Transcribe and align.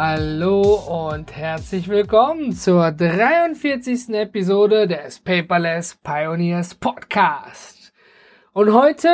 Hallo 0.00 1.08
und 1.10 1.34
herzlich 1.34 1.88
willkommen 1.88 2.52
zur 2.52 2.92
43. 2.92 4.10
Episode 4.10 4.86
des 4.86 5.18
Paperless 5.18 5.96
Pioneers 5.96 6.76
Podcast. 6.76 7.92
Und 8.52 8.72
heute 8.72 9.08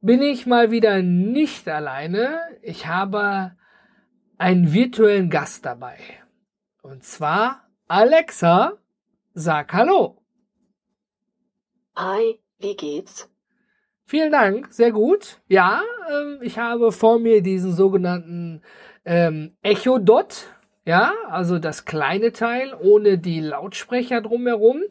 bin 0.00 0.22
ich 0.22 0.46
mal 0.46 0.70
wieder 0.70 1.02
nicht 1.02 1.66
alleine. 1.68 2.38
Ich 2.62 2.86
habe 2.86 3.56
einen 4.38 4.72
virtuellen 4.72 5.28
Gast 5.28 5.66
dabei. 5.66 5.98
Und 6.82 7.02
zwar 7.02 7.68
Alexa. 7.88 8.74
Sag 9.34 9.72
Hallo. 9.72 10.22
Hi, 11.96 12.38
wie 12.60 12.76
geht's? 12.76 13.28
Vielen 14.04 14.30
Dank, 14.30 14.72
sehr 14.72 14.92
gut. 14.92 15.40
Ja, 15.48 15.82
ähm, 16.08 16.38
ich 16.42 16.60
habe 16.60 16.92
vor 16.92 17.18
mir 17.18 17.42
diesen 17.42 17.72
sogenannten 17.72 18.62
ähm, 19.06 19.56
Echo 19.62 19.98
Dot, 19.98 20.48
ja, 20.84 21.12
also 21.28 21.58
das 21.58 21.84
kleine 21.84 22.32
Teil 22.32 22.74
ohne 22.80 23.18
die 23.18 23.40
Lautsprecher 23.40 24.20
drumherum. 24.20 24.82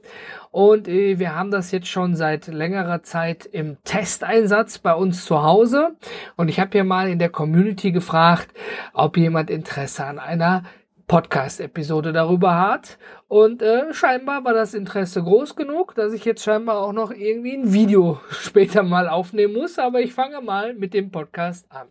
Und 0.52 0.88
äh, 0.88 1.20
wir 1.20 1.36
haben 1.36 1.52
das 1.52 1.72
jetzt 1.72 1.88
schon 1.88 2.16
seit 2.16 2.48
längerer 2.48 3.04
Zeit 3.04 3.46
im 3.46 3.78
Testeinsatz 3.84 4.80
bei 4.80 4.94
uns 4.94 5.26
zu 5.26 5.44
Hause. 5.44 5.96
Und 6.36 6.50
ich 6.50 6.60
habe 6.60 6.72
hier 6.72 6.84
mal 6.84 7.10
in 7.10 7.20
der 7.20 7.30
Community 7.30 7.92
gefragt, 7.92 8.50
ob 8.94 9.16
jemand 9.18 9.50
Interesse 9.50 10.06
an 10.06 10.20
einer 10.20 10.64
Podcast-Episode 11.08 12.12
darüber 12.12 12.60
hat. 12.60 12.98
Und 13.28 13.62
äh, 13.62 13.94
scheinbar 13.94 14.44
war 14.44 14.54
das 14.54 14.74
Interesse 14.74 15.24
groß 15.24 15.56
genug, 15.56 15.96
dass 15.96 16.14
ich 16.14 16.26
jetzt 16.26 16.44
scheinbar 16.44 16.80
auch 16.80 16.94
noch 16.94 17.12
irgendwie 17.12 17.56
ein 17.56 17.72
Video 17.72 18.20
später 18.32 18.84
mal 18.84 19.08
aufnehmen 19.08 19.54
muss. 19.54 19.80
Aber 19.80 20.02
ich 20.02 20.14
fange 20.14 20.42
mal 20.42 20.74
mit 20.74 20.94
dem 20.94 21.12
Podcast 21.12 21.72
an. 21.72 21.88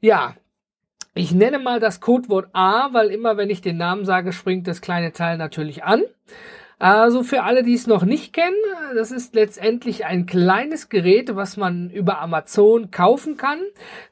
Ja, 0.00 0.34
ich 1.16 1.32
nenne 1.32 1.58
mal 1.58 1.80
das 1.80 2.00
Codewort 2.00 2.48
A, 2.52 2.92
weil 2.92 3.08
immer 3.08 3.36
wenn 3.36 3.48
ich 3.48 3.62
den 3.62 3.78
Namen 3.78 4.04
sage, 4.04 4.32
springt 4.32 4.68
das 4.68 4.82
kleine 4.82 5.12
Teil 5.12 5.38
natürlich 5.38 5.82
an. 5.82 6.02
Also 6.78 7.22
für 7.22 7.42
alle, 7.42 7.62
die 7.62 7.72
es 7.72 7.86
noch 7.86 8.04
nicht 8.04 8.34
kennen, 8.34 8.54
das 8.94 9.10
ist 9.10 9.34
letztendlich 9.34 10.04
ein 10.04 10.26
kleines 10.26 10.90
Gerät, 10.90 11.34
was 11.34 11.56
man 11.56 11.88
über 11.88 12.20
Amazon 12.20 12.90
kaufen 12.90 13.38
kann, 13.38 13.60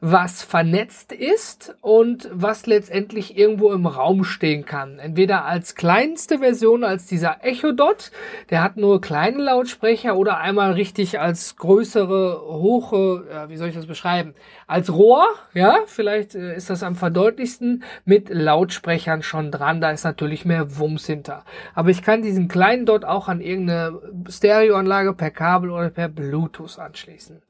was 0.00 0.42
vernetzt 0.42 1.12
ist 1.12 1.76
und 1.82 2.30
was 2.32 2.64
letztendlich 2.64 3.36
irgendwo 3.36 3.70
im 3.70 3.84
Raum 3.84 4.24
stehen 4.24 4.64
kann. 4.64 4.98
Entweder 4.98 5.44
als 5.44 5.74
kleinste 5.74 6.38
Version 6.38 6.84
als 6.84 7.04
dieser 7.04 7.44
Echo 7.44 7.72
Dot, 7.72 8.10
der 8.48 8.62
hat 8.62 8.78
nur 8.78 9.02
kleine 9.02 9.42
Lautsprecher 9.42 10.16
oder 10.16 10.38
einmal 10.38 10.72
richtig 10.72 11.20
als 11.20 11.56
größere, 11.56 12.40
hohe, 12.46 13.26
ja, 13.30 13.50
wie 13.50 13.58
soll 13.58 13.68
ich 13.68 13.74
das 13.74 13.84
beschreiben, 13.84 14.32
als 14.66 14.90
Rohr, 14.90 15.26
ja, 15.52 15.80
vielleicht 15.84 16.34
äh, 16.34 16.56
ist 16.56 16.70
das 16.70 16.82
am 16.82 16.94
verdeutlichsten 16.94 17.84
mit 18.06 18.30
Lautsprechern 18.30 19.22
schon 19.22 19.50
dran, 19.50 19.82
da 19.82 19.90
ist 19.90 20.04
natürlich 20.04 20.46
mehr 20.46 20.78
Wumms 20.78 21.04
hinter. 21.04 21.44
Aber 21.74 21.90
ich 21.90 22.02
kann 22.02 22.22
diesen 22.22 22.48
kleinen 22.54 22.86
dort 22.86 23.04
auch 23.04 23.26
an 23.26 23.40
irgendeine 23.40 24.00
Stereoanlage 24.28 25.12
per 25.12 25.32
Kabel 25.32 25.70
oder 25.70 25.90
per 25.90 26.08
Bluetooth 26.08 26.78
anschließen. 26.78 27.42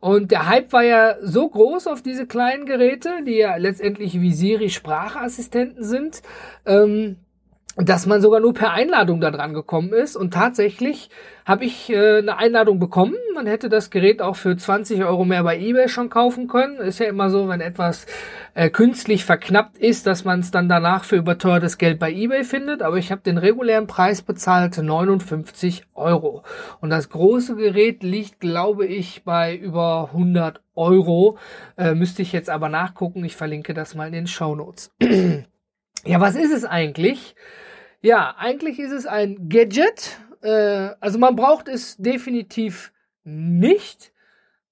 Und 0.00 0.30
der 0.30 0.48
Hype 0.48 0.72
war 0.72 0.82
ja 0.82 1.16
so 1.20 1.46
groß 1.46 1.86
auf 1.88 2.00
diese 2.00 2.26
kleinen 2.26 2.64
Geräte, 2.64 3.22
die 3.26 3.36
ja 3.36 3.56
letztendlich 3.56 4.18
wie 4.22 4.32
Siri 4.32 4.70
Sprachassistenten 4.70 5.84
sind, 5.84 6.22
ähm, 6.64 7.16
dass 7.76 8.06
man 8.06 8.22
sogar 8.22 8.38
nur 8.40 8.54
per 8.54 8.72
Einladung 8.72 9.20
da 9.20 9.30
dran 9.30 9.52
gekommen 9.52 9.92
ist. 9.92 10.16
Und 10.16 10.32
tatsächlich 10.32 11.10
habe 11.44 11.64
ich 11.64 11.90
äh, 11.90 12.18
eine 12.18 12.38
Einladung 12.38 12.78
bekommen. 12.78 13.16
Man 13.34 13.46
hätte 13.46 13.68
das 13.68 13.90
Gerät 13.90 14.22
auch 14.22 14.36
für 14.36 14.56
20 14.56 15.04
Euro 15.04 15.24
mehr 15.24 15.42
bei 15.42 15.58
eBay 15.58 15.88
schon 15.88 16.08
kaufen 16.08 16.46
können. 16.46 16.76
Ist 16.76 17.00
ja 17.00 17.06
immer 17.06 17.30
so, 17.30 17.48
wenn 17.48 17.60
etwas 17.60 18.06
äh, 18.54 18.70
künstlich 18.70 19.24
verknappt 19.24 19.76
ist, 19.78 20.06
dass 20.06 20.24
man 20.24 20.40
es 20.40 20.52
dann 20.52 20.68
danach 20.68 21.02
für 21.02 21.16
überteuertes 21.16 21.76
Geld 21.76 21.98
bei 21.98 22.12
eBay 22.12 22.44
findet. 22.44 22.80
Aber 22.80 22.96
ich 22.96 23.10
habe 23.10 23.22
den 23.22 23.38
regulären 23.38 23.88
Preis 23.88 24.22
bezahlt, 24.22 24.78
59 24.78 25.84
Euro. 25.94 26.44
Und 26.80 26.90
das 26.90 27.08
große 27.08 27.56
Gerät 27.56 28.04
liegt, 28.04 28.38
glaube 28.38 28.86
ich, 28.86 29.24
bei 29.24 29.56
über 29.56 30.10
100 30.12 30.62
Euro. 30.76 31.38
Äh, 31.76 31.94
müsste 31.94 32.22
ich 32.22 32.32
jetzt 32.32 32.50
aber 32.50 32.68
nachgucken. 32.68 33.24
Ich 33.24 33.34
verlinke 33.34 33.74
das 33.74 33.96
mal 33.96 34.06
in 34.06 34.12
den 34.12 34.26
Show 34.28 34.54
Notes. 34.54 34.92
ja, 36.04 36.20
was 36.20 36.36
ist 36.36 36.52
es 36.52 36.64
eigentlich? 36.64 37.34
Ja, 38.04 38.34
eigentlich 38.36 38.78
ist 38.78 38.92
es 38.92 39.06
ein 39.06 39.48
Gadget. 39.48 40.18
Äh, 40.42 40.90
also 41.00 41.18
man 41.18 41.36
braucht 41.36 41.68
es 41.68 41.96
definitiv 41.96 42.92
nicht. 43.24 44.12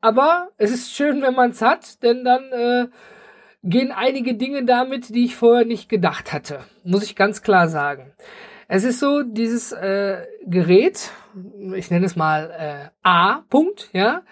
Aber 0.02 0.50
es 0.58 0.70
ist 0.70 0.92
schön, 0.92 1.22
wenn 1.22 1.34
man 1.34 1.52
es 1.52 1.62
hat, 1.62 2.02
denn 2.02 2.24
dann 2.24 2.52
äh, 2.52 2.88
gehen 3.62 3.90
einige 3.90 4.34
Dinge 4.34 4.66
damit, 4.66 5.14
die 5.14 5.24
ich 5.24 5.34
vorher 5.34 5.64
nicht 5.64 5.88
gedacht 5.88 6.34
hatte. 6.34 6.60
Muss 6.84 7.04
ich 7.04 7.16
ganz 7.16 7.40
klar 7.40 7.68
sagen. 7.68 8.12
Es 8.68 8.84
ist 8.84 9.00
so, 9.00 9.22
dieses 9.22 9.72
äh, 9.72 10.26
Gerät, 10.44 11.10
ich 11.74 11.90
nenne 11.90 12.04
es 12.04 12.16
mal 12.16 12.50
äh, 12.50 12.90
A-Punkt, 13.02 13.88
ja, 13.94 14.24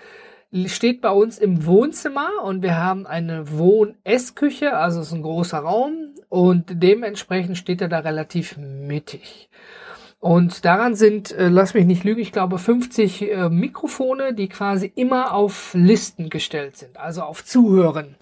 steht 0.67 1.01
bei 1.01 1.11
uns 1.11 1.39
im 1.39 1.65
Wohnzimmer 1.65 2.29
und 2.45 2.63
wir 2.63 2.77
haben 2.77 3.07
eine 3.07 3.57
Wohn-Essküche, 3.57 4.77
also 4.77 5.01
es 5.01 5.09
ist 5.09 5.13
ein 5.13 5.23
großer 5.23 5.59
Raum 5.59 6.15
und 6.29 6.65
dementsprechend 6.83 7.57
steht 7.57 7.81
er 7.81 7.89
da 7.89 8.01
relativ 8.01 8.57
mittig. 8.57 9.49
Und 10.19 10.65
daran 10.65 10.97
sind, 10.97 11.33
äh, 11.33 11.49
lass 11.49 11.73
mich 11.73 11.87
nicht 11.87 12.05
lügen, 12.05 12.21
ich 12.21 12.33
glaube 12.33 12.59
50 12.59 13.23
äh, 13.23 13.49
Mikrofone, 13.49 14.35
die 14.35 14.49
quasi 14.49 14.93
immer 14.95 15.33
auf 15.35 15.73
Listen 15.73 16.29
gestellt 16.29 16.77
sind, 16.77 16.99
also 16.99 17.23
auf 17.23 17.45
Zuhören. 17.45 18.17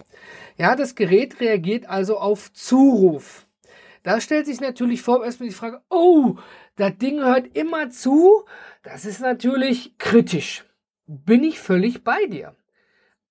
Ja, 0.55 0.75
das 0.75 0.95
Gerät 0.95 1.41
reagiert 1.41 1.89
also 1.89 2.17
auf 2.17 2.53
Zuruf. 2.53 3.47
Da 4.03 4.21
stellt 4.21 4.45
sich 4.45 4.61
natürlich 4.61 5.01
vor 5.01 5.25
erstmal 5.25 5.49
die 5.49 5.55
Frage, 5.55 5.81
oh, 5.89 6.35
das 6.77 6.97
Ding 6.97 7.19
hört 7.19 7.47
immer 7.57 7.89
zu. 7.89 8.43
Das 8.83 9.03
ist 9.03 9.19
natürlich 9.19 9.97
kritisch 9.97 10.63
bin 11.09 11.43
ich 11.43 11.59
völlig 11.59 12.03
bei 12.03 12.25
dir. 12.27 12.55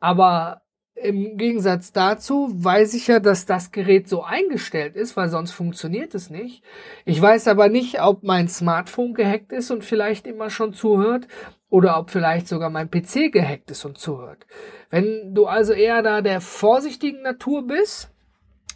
Aber 0.01 0.63
im 0.97 1.37
Gegensatz 1.37 1.93
dazu 1.93 2.49
weiß 2.53 2.95
ich 2.95 3.07
ja, 3.07 3.21
dass 3.21 3.47
das 3.47 3.71
Gerät 3.71 4.09
so 4.09 4.25
eingestellt 4.25 4.97
ist, 4.97 5.17
weil 5.17 5.29
sonst 5.29 5.53
funktioniert 5.53 6.15
es 6.17 6.29
nicht. 6.29 6.65
Ich 7.05 7.23
weiß 7.23 7.47
aber 7.47 7.69
nicht, 7.69 8.03
ob 8.03 8.25
mein 8.25 8.49
Smartphone 8.49 9.15
gehackt 9.15 9.53
ist 9.53 9.71
und 9.71 9.85
vielleicht 9.85 10.27
immer 10.27 10.51
schon 10.51 10.73
zuhört 10.73 11.29
oder 11.71 11.99
ob 11.99 12.11
vielleicht 12.11 12.49
sogar 12.49 12.69
mein 12.69 12.91
PC 12.91 13.31
gehackt 13.31 13.71
ist 13.71 13.85
und 13.85 13.99
zuhört. 13.99 14.45
Wenn 14.91 15.35
du 15.35 15.47
also 15.47 15.73
eher 15.73 16.03
da 16.03 16.21
der 16.21 16.41
vorsichtigen 16.41 17.23
Natur 17.23 17.65
bist, 17.65 18.11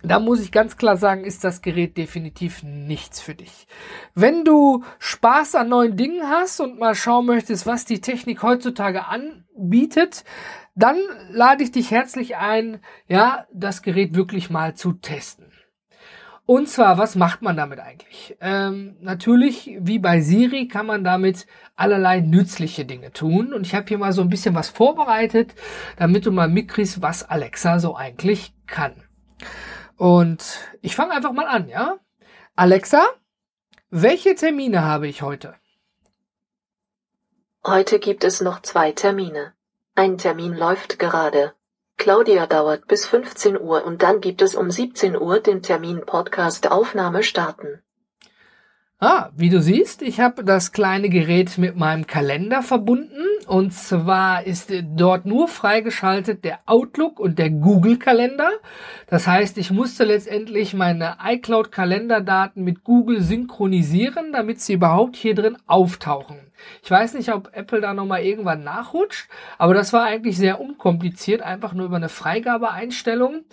da 0.02 0.18
muss 0.18 0.40
ich 0.40 0.52
ganz 0.52 0.76
klar 0.76 0.96
sagen, 0.96 1.24
ist 1.24 1.44
das 1.44 1.62
Gerät 1.62 1.96
definitiv 1.96 2.62
nichts 2.62 3.20
für 3.20 3.34
dich. 3.34 3.66
Wenn 4.14 4.44
du 4.44 4.84
Spaß 4.98 5.54
an 5.54 5.68
neuen 5.68 5.96
Dingen 5.96 6.28
hast 6.28 6.60
und 6.60 6.78
mal 6.78 6.94
schauen 6.94 7.26
möchtest, 7.26 7.66
was 7.66 7.84
die 7.84 8.00
Technik 8.00 8.42
heutzutage 8.42 9.06
anbietet, 9.06 10.24
dann 10.74 10.96
lade 11.30 11.62
ich 11.62 11.72
dich 11.72 11.90
herzlich 11.90 12.36
ein, 12.36 12.80
ja, 13.06 13.46
das 13.52 13.82
Gerät 13.82 14.14
wirklich 14.14 14.50
mal 14.50 14.74
zu 14.74 14.92
testen. 14.92 15.46
Und 16.44 16.68
zwar, 16.68 16.98
was 16.98 17.14
macht 17.14 17.42
man 17.42 17.56
damit 17.56 17.78
eigentlich? 17.78 18.36
Ähm, 18.40 18.96
natürlich, 19.00 19.78
wie 19.80 20.00
bei 20.00 20.20
Siri, 20.20 20.66
kann 20.66 20.86
man 20.86 21.04
damit 21.04 21.46
allerlei 21.76 22.20
nützliche 22.20 22.84
Dinge 22.84 23.12
tun. 23.12 23.52
Und 23.52 23.64
ich 23.64 23.76
habe 23.76 23.86
hier 23.86 23.98
mal 23.98 24.12
so 24.12 24.22
ein 24.22 24.28
bisschen 24.28 24.54
was 24.54 24.68
vorbereitet, 24.68 25.54
damit 25.96 26.26
du 26.26 26.32
mal 26.32 26.48
mitkriegst, 26.48 27.00
was 27.00 27.22
Alexa 27.22 27.78
so 27.78 27.96
eigentlich 27.96 28.52
kann. 28.66 28.92
Und 29.96 30.44
ich 30.80 30.96
fange 30.96 31.12
einfach 31.12 31.32
mal 31.32 31.46
an, 31.46 31.68
ja? 31.68 31.98
Alexa, 32.56 33.02
welche 33.90 34.34
Termine 34.34 34.82
habe 34.82 35.08
ich 35.08 35.22
heute? 35.22 35.54
Heute 37.64 37.98
gibt 37.98 38.24
es 38.24 38.40
noch 38.40 38.62
zwei 38.62 38.92
Termine. 38.92 39.52
Ein 39.94 40.18
Termin 40.18 40.56
läuft 40.56 40.98
gerade. 40.98 41.54
Claudia 41.96 42.46
dauert 42.46 42.88
bis 42.88 43.06
15 43.06 43.60
Uhr 43.60 43.84
und 43.84 44.02
dann 44.02 44.20
gibt 44.20 44.42
es 44.42 44.54
um 44.54 44.70
17 44.70 45.16
Uhr 45.16 45.38
den 45.38 45.62
Termin 45.62 46.00
Podcast 46.04 46.70
Aufnahme 46.70 47.22
starten. 47.22 47.82
Ah, 49.04 49.30
wie 49.36 49.50
du 49.50 49.60
siehst, 49.60 50.00
ich 50.00 50.20
habe 50.20 50.44
das 50.44 50.70
kleine 50.70 51.08
Gerät 51.08 51.58
mit 51.58 51.74
meinem 51.74 52.06
Kalender 52.06 52.62
verbunden 52.62 53.26
und 53.48 53.72
zwar 53.72 54.46
ist 54.46 54.72
dort 54.94 55.26
nur 55.26 55.48
freigeschaltet 55.48 56.44
der 56.44 56.60
Outlook 56.66 57.18
und 57.18 57.36
der 57.40 57.50
Google 57.50 57.98
Kalender. 57.98 58.48
Das 59.08 59.26
heißt, 59.26 59.58
ich 59.58 59.72
musste 59.72 60.04
letztendlich 60.04 60.72
meine 60.72 61.16
iCloud 61.20 61.72
Kalenderdaten 61.72 62.62
mit 62.62 62.84
Google 62.84 63.20
synchronisieren, 63.22 64.32
damit 64.32 64.60
sie 64.60 64.74
überhaupt 64.74 65.16
hier 65.16 65.34
drin 65.34 65.56
auftauchen. 65.66 66.38
Ich 66.82 66.90
weiß 66.90 67.14
nicht, 67.14 67.32
ob 67.32 67.50
Apple 67.52 67.80
da 67.80 67.94
nochmal 67.94 68.22
irgendwann 68.22 68.62
nachrutscht, 68.62 69.28
aber 69.58 69.74
das 69.74 69.92
war 69.92 70.04
eigentlich 70.04 70.36
sehr 70.36 70.60
unkompliziert, 70.60 71.42
einfach 71.42 71.72
nur 71.72 71.86
über 71.86 71.96
eine 71.96 72.08
Freigabeeinstellung. 72.08 73.44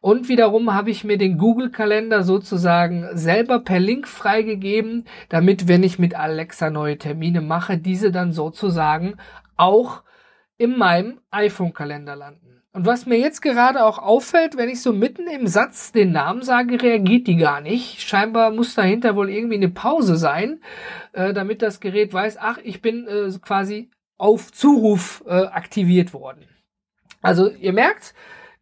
Und 0.00 0.28
wiederum 0.28 0.74
habe 0.74 0.90
ich 0.90 1.04
mir 1.04 1.18
den 1.18 1.38
Google-Kalender 1.38 2.22
sozusagen 2.22 3.08
selber 3.14 3.60
per 3.60 3.80
Link 3.80 4.08
freigegeben, 4.08 4.97
damit, 5.28 5.68
wenn 5.68 5.82
ich 5.82 5.98
mit 5.98 6.14
Alexa 6.14 6.70
neue 6.70 6.98
Termine 6.98 7.40
mache, 7.40 7.78
diese 7.78 8.12
dann 8.12 8.32
sozusagen 8.32 9.16
auch 9.56 10.02
in 10.56 10.76
meinem 10.76 11.20
iPhone-Kalender 11.30 12.16
landen. 12.16 12.62
Und 12.72 12.86
was 12.86 13.06
mir 13.06 13.18
jetzt 13.18 13.40
gerade 13.40 13.84
auch 13.84 13.98
auffällt, 13.98 14.56
wenn 14.56 14.68
ich 14.68 14.82
so 14.82 14.92
mitten 14.92 15.26
im 15.26 15.46
Satz 15.46 15.90
den 15.90 16.12
Namen 16.12 16.42
sage, 16.42 16.80
reagiert 16.80 17.26
die 17.26 17.36
gar 17.36 17.60
nicht. 17.60 18.00
Scheinbar 18.02 18.50
muss 18.50 18.74
dahinter 18.74 19.16
wohl 19.16 19.30
irgendwie 19.30 19.56
eine 19.56 19.70
Pause 19.70 20.16
sein, 20.16 20.60
äh, 21.12 21.32
damit 21.32 21.62
das 21.62 21.80
Gerät 21.80 22.12
weiß, 22.12 22.36
ach, 22.38 22.58
ich 22.62 22.82
bin 22.82 23.08
äh, 23.08 23.30
quasi 23.40 23.90
auf 24.16 24.52
Zuruf 24.52 25.24
äh, 25.26 25.46
aktiviert 25.46 26.12
worden. 26.12 26.46
Also 27.22 27.50
ihr 27.50 27.72
merkt, 27.72 28.14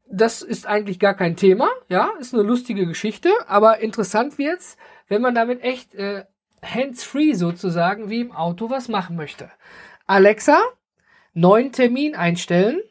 das 0.08 0.40
ist 0.40 0.66
eigentlich 0.66 0.98
gar 0.98 1.14
kein 1.14 1.36
Thema, 1.36 1.68
ja, 1.88 2.10
ist 2.20 2.32
eine 2.32 2.42
lustige 2.42 2.86
Geschichte, 2.86 3.30
aber 3.48 3.80
interessant 3.80 4.38
wird's, 4.38 4.76
wenn 5.08 5.22
man 5.22 5.34
damit 5.34 5.62
echt 5.62 5.94
äh, 5.94 6.24
hands-free 6.62 7.34
sozusagen 7.34 8.10
wie 8.10 8.20
im 8.20 8.32
Auto 8.32 8.70
was 8.70 8.88
machen 8.88 9.16
möchte. 9.16 9.50
Alexa, 10.06 10.60
neuen 11.32 11.72
Termin 11.72 12.14
einstellen. 12.14 12.82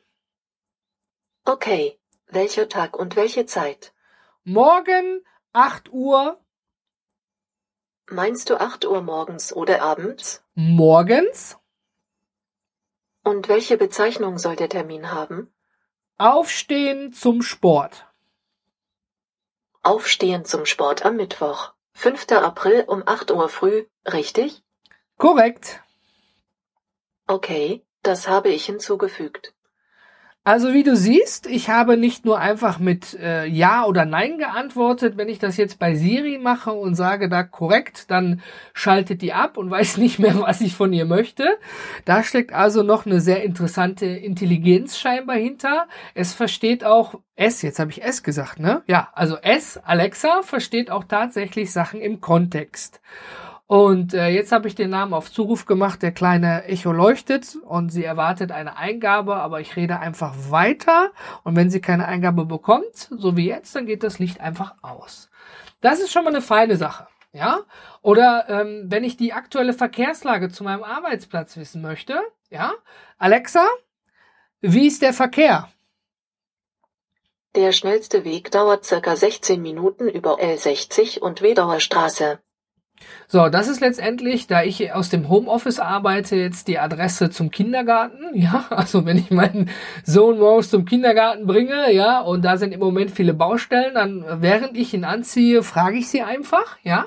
Okay. 1.46 2.00
Welcher 2.28 2.68
Tag 2.68 2.98
und 2.98 3.16
welche 3.16 3.46
Zeit? 3.46 3.94
Morgen 4.44 5.22
8 5.54 5.92
Uhr 5.92 6.40
Meinst 8.10 8.50
du 8.50 8.60
8 8.60 8.86
Uhr 8.86 9.02
morgens 9.02 9.54
oder 9.54 9.82
abends? 9.82 10.44
morgens 10.56 11.58
Und 13.24 13.48
welche 13.48 13.78
Bezeichnung 13.78 14.38
soll 14.40 14.56
der 14.56 14.70
Termin 14.70 15.12
haben? 15.12 15.52
aufstehen 16.18 17.14
zum 17.14 17.42
Sport. 17.42 18.08
Aufstehen 19.84 20.46
zum 20.46 20.66
Sport 20.66 21.06
am 21.06 21.18
Mittwoch. 21.18 21.75
5. 21.98 22.34
April 22.34 22.84
um 22.88 23.02
8 23.08 23.32
Uhr 23.32 23.50
früh, 23.50 23.86
richtig? 24.06 24.64
Korrekt. 25.18 25.82
Okay, 27.26 27.84
das 28.04 28.28
habe 28.28 28.50
ich 28.50 28.66
hinzugefügt. 28.66 29.55
Also 30.48 30.74
wie 30.74 30.84
du 30.84 30.96
siehst, 30.96 31.48
ich 31.48 31.72
habe 31.72 31.98
nicht 31.98 32.24
nur 32.24 32.38
einfach 32.38 32.78
mit 32.78 33.16
äh, 33.20 33.48
Ja 33.48 33.84
oder 33.86 34.06
Nein 34.06 34.38
geantwortet. 34.38 35.18
Wenn 35.18 35.28
ich 35.28 35.40
das 35.40 35.58
jetzt 35.58 35.80
bei 35.80 35.96
Siri 35.96 36.38
mache 36.38 36.72
und 36.72 36.94
sage 36.94 37.30
da 37.30 37.42
korrekt, 37.42 38.12
dann 38.12 38.44
schaltet 38.72 39.24
die 39.24 39.34
ab 39.34 39.58
und 39.58 39.72
weiß 39.72 39.98
nicht 39.98 40.20
mehr, 40.20 40.40
was 40.40 40.62
ich 40.62 40.76
von 40.76 40.94
ihr 40.94 41.06
möchte. 41.06 41.48
Da 42.06 42.22
steckt 42.22 42.54
also 42.54 42.84
noch 42.84 43.08
eine 43.08 43.22
sehr 43.22 43.42
interessante 43.44 44.06
Intelligenz 44.06 45.00
scheinbar 45.00 45.38
hinter. 45.38 45.88
Es 46.14 46.36
versteht 46.36 46.84
auch 46.84 47.16
S, 47.36 47.64
jetzt 47.64 47.80
habe 47.80 47.90
ich 47.90 48.04
S 48.04 48.22
gesagt, 48.22 48.60
ne? 48.60 48.84
Ja, 48.86 49.10
also 49.14 49.38
S, 49.38 49.80
Alexa, 49.84 50.44
versteht 50.44 50.92
auch 50.92 51.06
tatsächlich 51.06 51.72
Sachen 51.72 52.02
im 52.02 52.22
Kontext. 52.22 53.02
Und 53.68 54.14
äh, 54.14 54.28
jetzt 54.28 54.52
habe 54.52 54.68
ich 54.68 54.76
den 54.76 54.92
Namen 54.92 55.14
auf 55.14 55.32
Zuruf 55.32 55.66
gemacht, 55.66 56.04
der 56.04 56.12
kleine 56.12 56.66
Echo 56.66 56.92
leuchtet 56.92 57.58
und 57.64 57.90
sie 57.90 58.04
erwartet 58.04 58.52
eine 58.52 58.78
Eingabe, 58.78 59.38
aber 59.38 59.60
ich 59.60 59.76
rede 59.76 60.00
einfach 60.00 60.36
weiter 60.50 61.12
und 61.44 61.56
wenn 61.56 61.72
sie 61.72 61.82
keine 61.82 62.06
Eingabe 62.06 62.46
bekommt, 62.46 63.10
so 63.10 63.36
wie 63.36 63.48
jetzt, 63.48 63.76
dann 63.76 63.88
geht 63.88 64.04
das 64.04 64.20
Licht 64.20 64.40
einfach 64.40 64.76
aus. 64.84 65.30
Das 65.82 66.00
ist 66.00 66.12
schon 66.12 66.24
mal 66.24 66.30
eine 66.30 66.42
feine 66.42 66.78
Sache. 66.78 67.08
Ja, 67.34 67.64
oder 68.02 68.46
ähm, 68.48 68.86
wenn 68.86 69.04
ich 69.04 69.18
die 69.18 69.34
aktuelle 69.34 69.74
Verkehrslage 69.74 70.48
zu 70.48 70.64
meinem 70.64 70.84
Arbeitsplatz 70.84 71.58
wissen 71.58 71.82
möchte, 71.82 72.22
ja, 72.50 72.72
Alexa, 73.18 73.68
wie 74.62 74.88
ist 74.88 75.02
der 75.02 75.12
Verkehr? 75.12 75.68
Der 77.56 77.74
schnellste 77.74 78.24
Weg 78.24 78.52
dauert 78.52 78.86
circa 78.86 79.18
16 79.18 79.62
Minuten 79.62 80.08
über 80.08 80.40
L60 80.40 81.20
und 81.20 81.42
Wedauer 81.42 81.82
Straße. 81.82 82.40
So, 83.28 83.50
das 83.50 83.68
ist 83.68 83.82
letztendlich, 83.82 84.48
da 84.48 84.64
ich 84.64 84.94
aus 84.94 85.10
dem 85.10 85.30
Homeoffice 85.30 85.80
arbeite, 85.80 86.36
jetzt 86.36 86.68
die 86.68 86.80
Adresse 86.80 87.30
zum 87.30 87.52
Kindergarten. 87.52 88.16
Ja, 88.36 88.66
also 88.70 89.06
wenn 89.06 89.18
ich 89.18 89.32
meinen 89.32 89.70
Sohn 90.04 90.40
morgens 90.40 90.70
zum 90.70 90.86
Kindergarten 90.86 91.48
bringe, 91.48 91.92
ja, 91.92 92.20
und 92.20 92.44
da 92.44 92.58
sind 92.58 92.74
im 92.74 92.80
Moment 92.80 93.12
viele 93.12 93.34
Baustellen, 93.34 93.94
dann 93.96 94.26
während 94.42 94.78
ich 94.78 94.94
ihn 94.94 95.06
anziehe, 95.06 95.64
frage 95.64 95.98
ich 95.98 96.10
sie 96.10 96.22
einfach, 96.22 96.78
ja. 96.84 97.06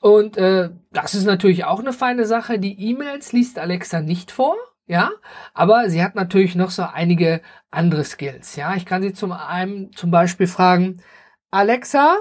Und 0.00 0.36
äh, 0.36 0.70
das 0.92 1.14
ist 1.14 1.24
natürlich 1.24 1.64
auch 1.64 1.80
eine 1.80 1.92
feine 1.92 2.26
Sache. 2.26 2.58
Die 2.58 2.80
E-Mails 2.90 3.32
liest 3.32 3.58
Alexa 3.58 4.00
nicht 4.00 4.30
vor, 4.30 4.56
ja, 4.86 5.10
aber 5.52 5.90
sie 5.90 6.02
hat 6.02 6.14
natürlich 6.14 6.54
noch 6.54 6.70
so 6.70 6.84
einige 6.84 7.40
andere 7.70 8.04
Skills, 8.04 8.56
ja. 8.56 8.74
Ich 8.76 8.86
kann 8.86 9.02
sie 9.02 9.12
zum 9.12 9.32
einen 9.32 9.92
zum 9.92 10.10
Beispiel 10.10 10.46
fragen, 10.46 11.02
Alexa, 11.50 12.16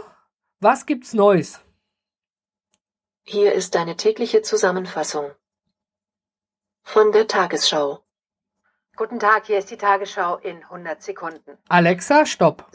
was 0.59 0.85
gibt's 0.85 1.13
Neues? 1.13 1.64
Hier 3.27 3.53
ist 3.53 3.73
deine 3.73 3.95
tägliche 3.95 4.43
Zusammenfassung. 4.43 5.31
Von 6.83 7.11
der 7.11 7.27
Tagesschau. 7.27 8.05
Guten 8.95 9.19
Tag, 9.19 9.47
hier 9.47 9.57
ist 9.57 9.71
die 9.71 9.77
Tagesschau 9.77 10.37
in 10.37 10.57
100 10.63 11.01
Sekunden. 11.01 11.57
Alexa, 11.67 12.27
stopp. 12.27 12.69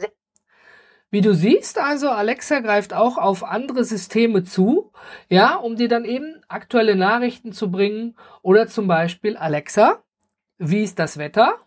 Wie 1.09 1.21
du 1.21 1.33
siehst, 1.33 1.79
also 1.79 2.09
Alexa 2.09 2.59
greift 2.59 2.93
auch 2.93 3.17
auf 3.17 3.45
andere 3.45 3.85
Systeme 3.85 4.43
zu, 4.43 4.91
ja, 5.29 5.55
um 5.55 5.77
dir 5.77 5.87
dann 5.87 6.03
eben 6.03 6.43
aktuelle 6.49 6.97
Nachrichten 6.97 7.53
zu 7.53 7.71
bringen 7.71 8.17
oder 8.41 8.67
zum 8.67 8.87
Beispiel 8.87 9.37
Alexa, 9.37 10.03
wie 10.57 10.83
ist 10.83 10.99
das 10.99 11.17
Wetter? 11.17 11.65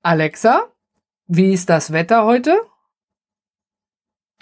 Alexa, 0.00 0.72
wie 1.26 1.52
ist 1.52 1.68
das 1.68 1.92
Wetter 1.92 2.24
heute? 2.24 2.66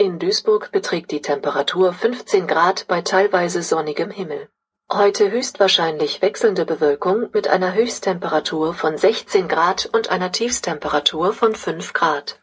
In 0.03 0.19
Duisburg 0.19 0.73
beträgt 0.73 1.13
die 1.13 1.23
Temperatur 1.23 1.93
15 1.93 2.49
Grad 2.49 2.89
bei 2.89 3.03
teilweise 3.03 3.63
sonnigem 3.63 4.11
Himmel. 4.11 4.49
Heute 4.93 5.31
höchstwahrscheinlich 5.31 6.21
wechselnde 6.21 6.65
Bewölkung 6.65 7.29
mit 7.33 7.47
einer 7.47 7.73
Höchsttemperatur 7.73 8.75
von 8.75 8.99
16 8.99 9.47
Grad 9.47 9.89
und 9.93 10.11
einer 10.11 10.33
Tiefstemperatur 10.33 11.33
von 11.33 11.55
5 11.55 11.93
Grad. 11.93 12.42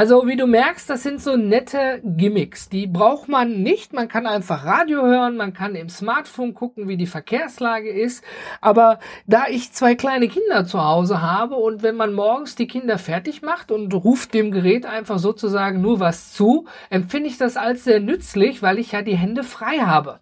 Also, 0.00 0.26
wie 0.26 0.36
du 0.36 0.46
merkst, 0.46 0.88
das 0.88 1.02
sind 1.02 1.20
so 1.20 1.36
nette 1.36 2.00
Gimmicks. 2.02 2.70
Die 2.70 2.86
braucht 2.86 3.28
man 3.28 3.62
nicht. 3.62 3.92
Man 3.92 4.08
kann 4.08 4.26
einfach 4.26 4.64
Radio 4.64 5.02
hören, 5.02 5.36
man 5.36 5.52
kann 5.52 5.74
im 5.74 5.90
Smartphone 5.90 6.54
gucken, 6.54 6.88
wie 6.88 6.96
die 6.96 7.04
Verkehrslage 7.04 7.90
ist. 7.90 8.24
Aber 8.62 8.98
da 9.26 9.48
ich 9.50 9.74
zwei 9.74 9.94
kleine 9.94 10.28
Kinder 10.28 10.64
zu 10.64 10.82
Hause 10.82 11.20
habe 11.20 11.56
und 11.56 11.82
wenn 11.82 11.96
man 11.96 12.14
morgens 12.14 12.54
die 12.54 12.66
Kinder 12.66 12.96
fertig 12.96 13.42
macht 13.42 13.70
und 13.70 13.92
ruft 13.92 14.32
dem 14.32 14.52
Gerät 14.52 14.86
einfach 14.86 15.18
sozusagen 15.18 15.82
nur 15.82 16.00
was 16.00 16.32
zu, 16.32 16.66
empfinde 16.88 17.28
ich 17.28 17.36
das 17.36 17.58
als 17.58 17.84
sehr 17.84 18.00
nützlich, 18.00 18.62
weil 18.62 18.78
ich 18.78 18.92
ja 18.92 19.02
die 19.02 19.18
Hände 19.18 19.44
frei 19.44 19.80
habe. 19.80 20.20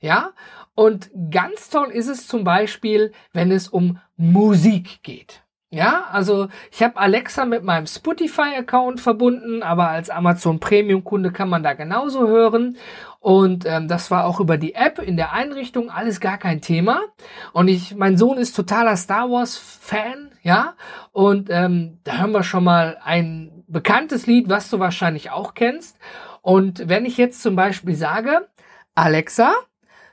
Ja? 0.00 0.30
Und 0.74 1.10
ganz 1.30 1.68
toll 1.68 1.90
ist 1.90 2.08
es 2.08 2.26
zum 2.26 2.44
Beispiel, 2.44 3.12
wenn 3.34 3.52
es 3.52 3.68
um 3.68 3.98
Musik 4.16 5.02
geht. 5.02 5.42
Ja, 5.70 6.06
also 6.10 6.48
ich 6.72 6.82
habe 6.82 6.96
Alexa 6.96 7.44
mit 7.44 7.62
meinem 7.62 7.86
Spotify-Account 7.86 9.02
verbunden, 9.02 9.62
aber 9.62 9.88
als 9.90 10.08
Amazon 10.08 10.60
Premium-Kunde 10.60 11.30
kann 11.30 11.50
man 11.50 11.62
da 11.62 11.74
genauso 11.74 12.26
hören. 12.26 12.78
Und 13.20 13.66
ähm, 13.66 13.86
das 13.86 14.10
war 14.10 14.24
auch 14.24 14.40
über 14.40 14.56
die 14.56 14.74
App 14.74 14.98
in 14.98 15.18
der 15.18 15.34
Einrichtung 15.34 15.90
alles 15.90 16.20
gar 16.20 16.38
kein 16.38 16.62
Thema. 16.62 17.02
Und 17.52 17.68
ich, 17.68 17.94
mein 17.94 18.16
Sohn 18.16 18.38
ist 18.38 18.56
totaler 18.56 18.96
Star 18.96 19.30
Wars-Fan, 19.30 20.30
ja. 20.42 20.74
Und 21.12 21.50
ähm, 21.50 21.98
da 22.02 22.16
hören 22.16 22.32
wir 22.32 22.44
schon 22.44 22.64
mal 22.64 22.96
ein 23.04 23.64
bekanntes 23.66 24.26
Lied, 24.26 24.48
was 24.48 24.70
du 24.70 24.78
wahrscheinlich 24.78 25.30
auch 25.30 25.52
kennst. 25.52 25.98
Und 26.40 26.88
wenn 26.88 27.04
ich 27.04 27.18
jetzt 27.18 27.42
zum 27.42 27.56
Beispiel 27.56 27.94
sage, 27.94 28.48
Alexa, 28.94 29.52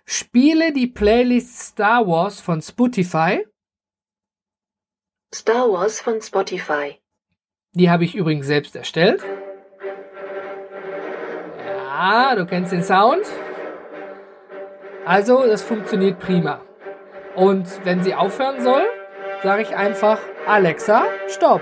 spiele 0.03 0.73
die 0.73 0.87
Playlist 0.87 1.59
Star 1.61 2.05
Wars 2.05 2.41
von 2.41 2.61
Spotify, 2.61 3.45
Star 5.33 5.71
Wars 5.71 5.99
von 5.99 6.21
Spotify. 6.21 6.99
Die 7.73 7.89
habe 7.89 8.05
ich 8.05 8.15
übrigens 8.15 8.45
selbst 8.45 8.75
erstellt. 8.75 9.23
Ja, 11.65 12.35
du 12.35 12.45
kennst 12.45 12.71
den 12.71 12.83
Sound. 12.83 13.25
Also, 15.05 15.45
das 15.45 15.61
funktioniert 15.61 16.19
prima. 16.19 16.61
Und 17.35 17.67
wenn 17.85 18.01
sie 18.01 18.15
aufhören 18.15 18.61
soll, 18.61 18.83
sage 19.43 19.61
ich 19.61 19.75
einfach 19.75 20.19
Alexa, 20.47 21.05
stopp. 21.27 21.61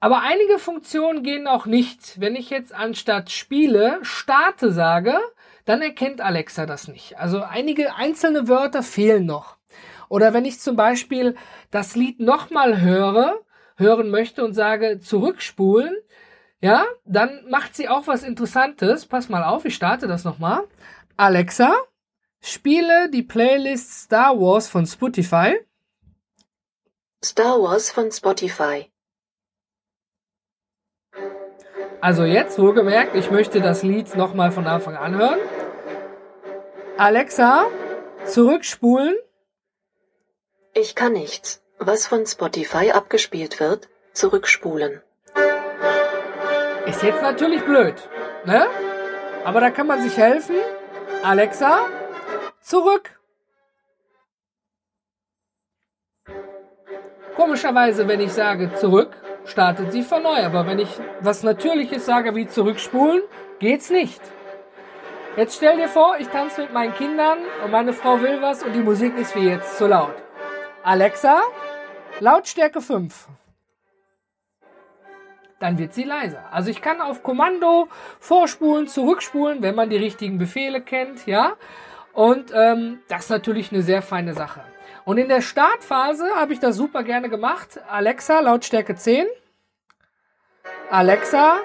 Aber 0.00 0.22
einige 0.22 0.58
Funktionen 0.58 1.22
gehen 1.22 1.46
auch 1.46 1.66
nicht. 1.66 2.20
Wenn 2.20 2.36
ich 2.36 2.50
jetzt 2.50 2.74
anstatt 2.74 3.30
Spiele 3.30 3.98
starte 4.02 4.72
sage, 4.72 5.18
dann 5.64 5.82
erkennt 5.82 6.20
Alexa 6.20 6.64
das 6.66 6.88
nicht. 6.88 7.18
Also 7.18 7.42
einige 7.42 7.94
einzelne 7.96 8.48
Wörter 8.48 8.82
fehlen 8.82 9.26
noch. 9.26 9.55
Oder 10.08 10.32
wenn 10.32 10.44
ich 10.44 10.60
zum 10.60 10.76
Beispiel 10.76 11.36
das 11.70 11.96
Lied 11.96 12.20
nochmal 12.20 12.80
höre, 12.80 13.40
hören 13.76 14.10
möchte 14.10 14.44
und 14.44 14.54
sage 14.54 15.00
zurückspulen, 15.00 15.94
ja, 16.60 16.86
dann 17.04 17.44
macht 17.48 17.76
sie 17.76 17.88
auch 17.88 18.06
was 18.06 18.22
Interessantes. 18.22 19.06
Pass 19.06 19.28
mal 19.28 19.44
auf, 19.44 19.64
ich 19.64 19.74
starte 19.74 20.06
das 20.06 20.24
nochmal. 20.24 20.64
Alexa, 21.16 21.74
spiele 22.40 23.10
die 23.10 23.22
Playlist 23.22 24.04
Star 24.04 24.38
Wars 24.38 24.68
von 24.68 24.86
Spotify. 24.86 25.58
Star 27.24 27.60
Wars 27.60 27.90
von 27.90 28.10
Spotify. 28.10 28.90
Also 32.00 32.24
jetzt, 32.24 32.58
wohlgemerkt, 32.58 33.16
ich 33.16 33.30
möchte 33.30 33.60
das 33.60 33.82
Lied 33.82 34.14
nochmal 34.16 34.52
von 34.52 34.66
Anfang 34.66 34.96
an 34.96 35.16
hören. 35.16 35.40
Alexa, 36.98 37.66
zurückspulen. 38.26 39.16
Ich 40.78 40.94
kann 40.94 41.14
nichts. 41.14 41.62
Was 41.78 42.06
von 42.06 42.26
Spotify 42.26 42.90
abgespielt 42.90 43.60
wird, 43.60 43.88
zurückspulen. 44.12 45.00
Ist 46.84 47.02
jetzt 47.02 47.22
natürlich 47.22 47.64
blöd, 47.64 47.94
ne? 48.44 48.66
Aber 49.42 49.60
da 49.60 49.70
kann 49.70 49.86
man 49.86 50.02
sich 50.02 50.18
helfen. 50.18 50.56
Alexa, 51.22 51.86
zurück. 52.60 53.18
Komischerweise, 57.36 58.06
wenn 58.06 58.20
ich 58.20 58.34
sage 58.34 58.74
zurück, 58.74 59.16
startet 59.46 59.92
sie 59.92 60.02
von 60.02 60.22
neu. 60.22 60.44
Aber 60.44 60.66
wenn 60.66 60.78
ich 60.78 60.90
was 61.20 61.42
Natürliches 61.42 62.04
sage 62.04 62.34
wie 62.34 62.48
zurückspulen, 62.48 63.22
geht's 63.60 63.88
nicht. 63.88 64.20
Jetzt 65.38 65.56
stell 65.56 65.78
dir 65.78 65.88
vor, 65.88 66.16
ich 66.18 66.28
tanze 66.28 66.60
mit 66.60 66.74
meinen 66.74 66.92
Kindern 66.92 67.38
und 67.64 67.70
meine 67.70 67.94
Frau 67.94 68.20
will 68.20 68.42
was 68.42 68.62
und 68.62 68.74
die 68.74 68.80
Musik 68.80 69.16
ist 69.16 69.34
wie 69.34 69.48
jetzt 69.48 69.78
zu 69.78 69.86
laut. 69.86 70.25
Alexa, 70.86 71.42
Lautstärke 72.20 72.80
5. 72.80 73.26
Dann 75.58 75.78
wird 75.78 75.92
sie 75.92 76.04
leiser. 76.04 76.44
Also 76.52 76.70
ich 76.70 76.80
kann 76.80 77.00
auf 77.00 77.24
Kommando 77.24 77.88
vorspulen, 78.20 78.86
zurückspulen, 78.86 79.62
wenn 79.62 79.74
man 79.74 79.90
die 79.90 79.96
richtigen 79.96 80.38
Befehle 80.38 80.80
kennt, 80.80 81.26
ja. 81.26 81.56
Und 82.12 82.52
ähm, 82.54 83.00
das 83.08 83.24
ist 83.24 83.30
natürlich 83.30 83.72
eine 83.72 83.82
sehr 83.82 84.00
feine 84.00 84.34
Sache. 84.34 84.62
Und 85.04 85.18
in 85.18 85.28
der 85.28 85.40
Startphase 85.40 86.36
habe 86.36 86.52
ich 86.52 86.60
das 86.60 86.76
super 86.76 87.02
gerne 87.02 87.28
gemacht. 87.28 87.80
Alexa, 87.88 88.38
Lautstärke 88.38 88.94
10. 88.94 89.26
Alexa, 90.88 91.56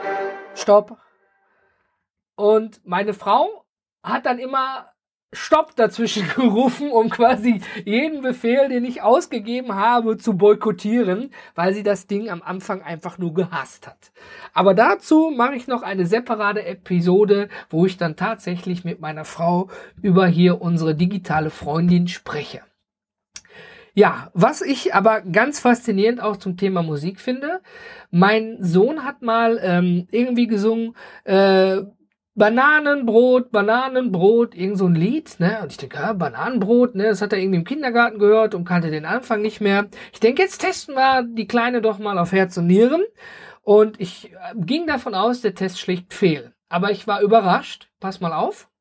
Stopp. 0.56 0.98
Und 2.34 2.82
meine 2.88 3.14
Frau 3.14 3.66
hat 4.02 4.26
dann 4.26 4.40
immer 4.40 4.91
Stopp 5.34 5.76
dazwischen 5.76 6.28
gerufen, 6.36 6.92
um 6.92 7.10
quasi 7.10 7.62
jeden 7.86 8.22
Befehl, 8.22 8.68
den 8.68 8.84
ich 8.84 9.02
ausgegeben 9.02 9.76
habe, 9.76 10.18
zu 10.18 10.36
boykottieren, 10.36 11.32
weil 11.56 11.74
sie 11.74 11.84
das 11.84 12.08
Ding 12.08 12.30
am 12.30 12.42
Anfang 12.42 12.82
einfach 12.82 13.18
nur 13.18 13.34
gehasst 13.34 13.88
hat. 13.88 14.12
Aber 14.54 14.74
dazu 14.74 15.32
mache 15.36 15.56
ich 15.56 15.68
noch 15.68 15.84
eine 15.84 16.06
separate 16.06 16.66
Episode, 16.66 17.48
wo 17.70 17.86
ich 17.86 17.98
dann 17.98 18.16
tatsächlich 18.16 18.84
mit 18.84 19.00
meiner 19.00 19.26
Frau 19.26 19.70
über 20.02 20.28
hier 20.28 20.62
unsere 20.62 20.96
digitale 20.96 21.50
Freundin 21.50 22.08
spreche. 22.08 22.62
Ja, 23.94 24.32
was 24.34 24.62
ich 24.62 24.96
aber 24.96 25.22
ganz 25.22 25.60
faszinierend 25.60 26.22
auch 26.22 26.38
zum 26.38 26.56
Thema 26.56 26.82
Musik 26.82 27.20
finde, 27.20 27.62
mein 28.10 28.58
Sohn 28.62 29.04
hat 29.04 29.22
mal 29.22 29.60
ähm, 29.62 30.08
irgendwie 30.12 30.48
gesungen, 30.48 30.96
äh, 31.26 31.82
Bananenbrot, 32.42 33.52
Bananenbrot, 33.52 34.56
irgend 34.56 34.80
so 34.80 34.88
ein 34.88 34.96
Lied, 34.96 35.40
ne? 35.40 35.60
Und 35.62 35.72
ich 35.74 35.78
denke, 35.78 35.98
ja, 35.98 36.14
Bananenbrot, 36.14 36.96
ne? 36.96 37.04
Das 37.04 37.22
hat 37.22 37.34
er 37.34 37.38
irgendwie 37.38 37.60
im 37.60 37.66
Kindergarten 37.66 38.18
gehört 38.18 38.56
und 38.56 38.66
kannte 38.66 38.90
den 38.90 39.06
Anfang 39.06 39.44
nicht 39.44 39.62
mehr. 39.62 39.90
Ich 40.12 40.22
denke, 40.22 40.42
jetzt 40.42 40.58
testen 40.58 40.96
wir 40.96 41.22
die 41.22 41.46
Kleine 41.46 41.84
doch 41.84 42.00
mal 42.00 42.18
auf 42.18 42.32
Herz 42.32 42.58
und 42.58 42.66
Nieren. 42.66 43.04
Und 43.62 44.02
ich 44.02 44.34
äh, 44.34 44.56
ging 44.56 44.88
davon 44.88 45.14
aus, 45.14 45.42
der 45.42 45.54
Test 45.54 45.80
schlägt 45.80 46.16
fehl. 46.16 46.52
Aber 46.68 46.90
ich 46.90 47.06
war 47.06 47.22
überrascht. 47.22 47.92
Pass 48.00 48.22
mal 48.22 48.34
auf. 48.34 48.72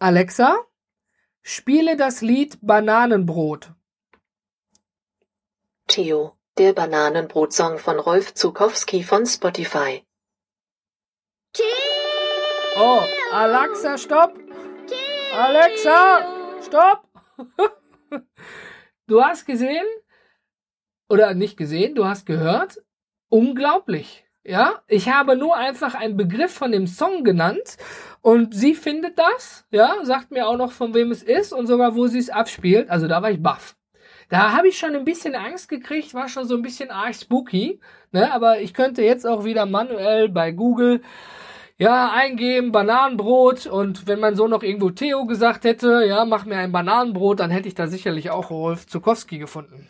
Alexa, 0.00 0.56
spiele 1.40 1.96
das 1.96 2.20
Lied 2.20 2.58
Bananenbrot. 2.62 3.74
Theo, 5.86 6.32
der 6.58 6.72
Bananenbrot-Song 6.72 7.78
von 7.78 8.00
Rolf 8.00 8.34
Zukowski 8.34 9.04
von 9.04 9.24
Spotify. 9.24 10.02
Oh, 12.80 13.02
Alexa, 13.32 13.98
stopp! 13.98 14.38
Alexa, 15.36 16.60
stopp! 16.62 17.08
du 19.08 19.20
hast 19.20 19.46
gesehen, 19.46 19.84
oder 21.08 21.34
nicht 21.34 21.56
gesehen, 21.56 21.96
du 21.96 22.06
hast 22.06 22.24
gehört, 22.24 22.80
unglaublich. 23.30 24.24
Ja, 24.44 24.80
ich 24.86 25.08
habe 25.08 25.34
nur 25.34 25.56
einfach 25.56 25.96
einen 25.96 26.16
Begriff 26.16 26.52
von 26.52 26.70
dem 26.70 26.86
Song 26.86 27.24
genannt 27.24 27.78
und 28.20 28.54
sie 28.54 28.76
findet 28.76 29.18
das, 29.18 29.66
ja, 29.72 29.96
sagt 30.04 30.30
mir 30.30 30.46
auch 30.46 30.56
noch 30.56 30.70
von 30.70 30.94
wem 30.94 31.10
es 31.10 31.24
ist 31.24 31.52
und 31.52 31.66
sogar 31.66 31.96
wo 31.96 32.06
sie 32.06 32.20
es 32.20 32.30
abspielt. 32.30 32.90
Also 32.90 33.08
da 33.08 33.20
war 33.22 33.32
ich 33.32 33.42
baff. 33.42 33.74
Da 34.28 34.52
habe 34.52 34.68
ich 34.68 34.78
schon 34.78 34.94
ein 34.94 35.04
bisschen 35.04 35.34
Angst 35.34 35.68
gekriegt, 35.68 36.14
war 36.14 36.28
schon 36.28 36.46
so 36.46 36.54
ein 36.54 36.62
bisschen 36.62 36.92
arg 36.92 37.16
spooky, 37.16 37.80
ne, 38.12 38.32
aber 38.32 38.60
ich 38.60 38.72
könnte 38.72 39.02
jetzt 39.02 39.26
auch 39.26 39.44
wieder 39.44 39.66
manuell 39.66 40.28
bei 40.28 40.52
Google 40.52 41.02
ja, 41.78 42.10
eingeben, 42.12 42.72
Bananenbrot 42.72 43.66
und 43.66 44.06
wenn 44.08 44.18
mein 44.18 44.34
Sohn 44.34 44.50
noch 44.50 44.64
irgendwo 44.64 44.90
Theo 44.90 45.26
gesagt 45.26 45.64
hätte, 45.64 46.04
ja, 46.04 46.24
mach 46.24 46.44
mir 46.44 46.56
ein 46.56 46.72
Bananenbrot, 46.72 47.38
dann 47.38 47.50
hätte 47.50 47.68
ich 47.68 47.74
da 47.74 47.86
sicherlich 47.86 48.30
auch 48.30 48.50
Rolf 48.50 48.86
Zukowski 48.86 49.38
gefunden. 49.38 49.88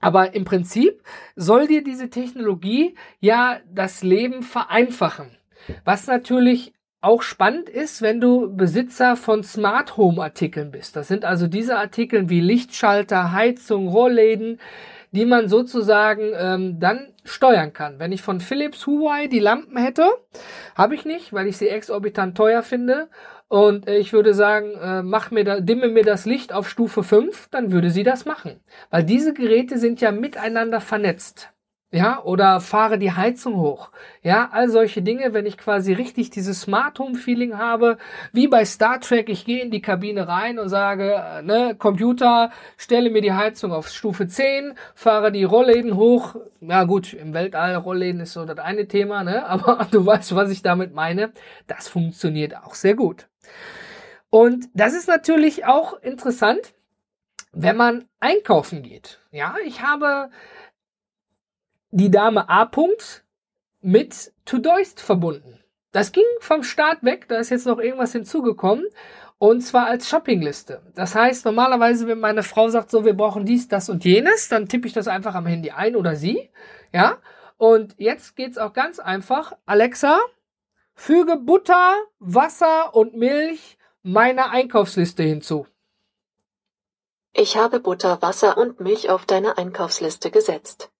Aber 0.00 0.34
im 0.34 0.44
Prinzip 0.44 1.02
soll 1.34 1.66
dir 1.66 1.82
diese 1.82 2.10
Technologie 2.10 2.94
ja 3.20 3.58
das 3.72 4.02
Leben 4.02 4.42
vereinfachen. 4.42 5.38
Was 5.86 6.06
natürlich 6.06 6.74
auch 7.00 7.22
spannend 7.22 7.70
ist, 7.70 8.02
wenn 8.02 8.20
du 8.20 8.54
Besitzer 8.54 9.16
von 9.16 9.42
Smart 9.42 9.96
Home 9.96 10.22
Artikeln 10.22 10.70
bist. 10.70 10.94
Das 10.94 11.08
sind 11.08 11.24
also 11.24 11.46
diese 11.46 11.78
Artikel 11.78 12.28
wie 12.28 12.40
Lichtschalter, 12.40 13.32
Heizung, 13.32 13.88
Rollläden, 13.88 14.58
die 15.12 15.24
man 15.24 15.48
sozusagen 15.48 16.32
ähm, 16.36 16.80
dann 16.80 17.13
steuern 17.24 17.72
kann. 17.72 17.98
Wenn 17.98 18.12
ich 18.12 18.22
von 18.22 18.40
Philips 18.40 18.86
Huawei 18.86 19.26
die 19.26 19.38
Lampen 19.38 19.76
hätte, 19.76 20.08
habe 20.74 20.94
ich 20.94 21.04
nicht, 21.04 21.32
weil 21.32 21.46
ich 21.46 21.56
sie 21.56 21.68
exorbitant 21.68 22.36
teuer 22.36 22.62
finde. 22.62 23.08
Und 23.48 23.88
äh, 23.88 23.96
ich 23.96 24.12
würde 24.12 24.34
sagen, 24.34 24.74
äh, 24.80 25.02
mach 25.02 25.30
mir 25.30 25.44
da, 25.44 25.60
dimme 25.60 25.88
mir 25.88 26.04
das 26.04 26.26
Licht 26.26 26.52
auf 26.52 26.68
Stufe 26.68 27.02
5, 27.02 27.48
dann 27.50 27.72
würde 27.72 27.90
sie 27.90 28.02
das 28.02 28.24
machen. 28.24 28.60
Weil 28.90 29.04
diese 29.04 29.32
Geräte 29.32 29.78
sind 29.78 30.00
ja 30.00 30.12
miteinander 30.12 30.80
vernetzt 30.80 31.53
ja, 31.94 32.20
oder 32.24 32.60
fahre 32.60 32.98
die 32.98 33.12
Heizung 33.12 33.54
hoch. 33.54 33.90
Ja, 34.20 34.48
all 34.50 34.68
solche 34.68 35.00
Dinge, 35.00 35.32
wenn 35.32 35.46
ich 35.46 35.56
quasi 35.56 35.92
richtig 35.92 36.28
dieses 36.30 36.62
Smart 36.62 36.98
Home 36.98 37.14
Feeling 37.14 37.56
habe, 37.56 37.98
wie 38.32 38.48
bei 38.48 38.64
Star 38.64 39.00
Trek, 39.00 39.28
ich 39.28 39.44
gehe 39.44 39.62
in 39.62 39.70
die 39.70 39.80
Kabine 39.80 40.26
rein 40.26 40.58
und 40.58 40.68
sage, 40.68 41.14
äh, 41.14 41.42
ne, 41.42 41.76
Computer, 41.78 42.50
stelle 42.76 43.10
mir 43.10 43.22
die 43.22 43.32
Heizung 43.32 43.70
auf 43.70 43.88
Stufe 43.88 44.26
10, 44.26 44.74
fahre 44.96 45.30
die 45.30 45.44
Rollläden 45.44 45.94
hoch. 45.94 46.34
Ja 46.60 46.82
gut, 46.82 47.14
im 47.14 47.32
Weltall 47.32 47.76
Rollläden 47.76 48.20
ist 48.22 48.32
so 48.32 48.44
das 48.44 48.58
eine 48.58 48.88
Thema, 48.88 49.22
ne, 49.22 49.46
aber 49.48 49.86
du 49.88 50.04
weißt, 50.04 50.34
was 50.34 50.50
ich 50.50 50.62
damit 50.62 50.94
meine. 50.94 51.32
Das 51.68 51.86
funktioniert 51.86 52.56
auch 52.56 52.74
sehr 52.74 52.94
gut. 52.94 53.28
Und 54.30 54.66
das 54.74 54.94
ist 54.94 55.06
natürlich 55.06 55.64
auch 55.64 56.02
interessant, 56.02 56.74
wenn 57.52 57.76
man 57.76 58.06
einkaufen 58.18 58.82
geht. 58.82 59.20
Ja, 59.30 59.54
ich 59.64 59.80
habe 59.80 60.30
die 61.94 62.10
Dame 62.10 62.48
A. 62.48 62.64
-Punkt 62.64 63.22
mit 63.80 64.32
Todoist 64.44 65.00
verbunden. 65.00 65.60
Das 65.92 66.10
ging 66.10 66.24
vom 66.40 66.64
Start 66.64 67.04
weg, 67.04 67.28
da 67.28 67.36
ist 67.36 67.50
jetzt 67.50 67.66
noch 67.66 67.78
irgendwas 67.78 68.12
hinzugekommen. 68.12 68.84
Und 69.38 69.60
zwar 69.60 69.86
als 69.86 70.08
Shoppingliste. 70.08 70.82
Das 70.94 71.14
heißt, 71.14 71.44
normalerweise, 71.44 72.08
wenn 72.08 72.18
meine 72.18 72.42
Frau 72.42 72.68
sagt, 72.68 72.90
so, 72.90 73.04
wir 73.04 73.14
brauchen 73.14 73.44
dies, 73.44 73.68
das 73.68 73.88
und 73.88 74.04
jenes, 74.04 74.48
dann 74.48 74.68
tippe 74.68 74.88
ich 74.88 74.92
das 74.92 75.06
einfach 75.06 75.34
am 75.34 75.46
Handy 75.46 75.70
ein 75.70 75.96
oder 75.96 76.16
sie. 76.16 76.50
Ja. 76.92 77.18
Und 77.58 77.94
jetzt 77.98 78.36
geht's 78.36 78.58
auch 78.58 78.72
ganz 78.72 78.98
einfach. 78.98 79.52
Alexa, 79.66 80.18
füge 80.94 81.36
Butter, 81.36 81.94
Wasser 82.18 82.94
und 82.94 83.14
Milch 83.16 83.78
meiner 84.02 84.50
Einkaufsliste 84.50 85.22
hinzu. 85.22 85.66
Ich 87.32 87.56
habe 87.56 87.80
Butter, 87.80 88.20
Wasser 88.22 88.56
und 88.56 88.80
Milch 88.80 89.10
auf 89.10 89.26
deine 89.26 89.58
Einkaufsliste 89.58 90.30
gesetzt. 90.30 90.90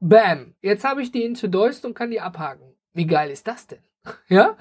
Bam. 0.00 0.54
Jetzt 0.62 0.84
habe 0.84 1.02
ich 1.02 1.12
die 1.12 1.24
in 1.24 1.34
Süddeutsch 1.34 1.84
und 1.84 1.94
kann 1.94 2.10
die 2.10 2.20
abhaken. 2.20 2.74
Wie 2.92 3.06
geil 3.06 3.30
ist 3.30 3.46
das 3.46 3.66
denn? 3.66 3.82
Ja? 4.28 4.56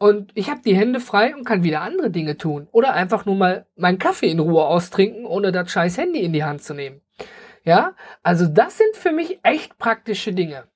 Und 0.00 0.30
ich 0.34 0.48
habe 0.48 0.60
die 0.64 0.76
Hände 0.76 1.00
frei 1.00 1.34
und 1.34 1.44
kann 1.44 1.64
wieder 1.64 1.80
andere 1.80 2.10
Dinge 2.10 2.36
tun. 2.36 2.68
Oder 2.70 2.94
einfach 2.94 3.26
nur 3.26 3.34
mal 3.34 3.66
meinen 3.74 3.98
Kaffee 3.98 4.30
in 4.30 4.38
Ruhe 4.38 4.64
austrinken, 4.64 5.26
ohne 5.26 5.50
das 5.50 5.72
scheiß 5.72 5.98
Handy 5.98 6.20
in 6.20 6.32
die 6.32 6.44
Hand 6.44 6.62
zu 6.62 6.72
nehmen. 6.72 7.00
Ja? 7.64 7.96
Also 8.22 8.46
das 8.46 8.78
sind 8.78 8.96
für 8.96 9.10
mich 9.10 9.40
echt 9.42 9.76
praktische 9.76 10.32
Dinge. 10.32 10.68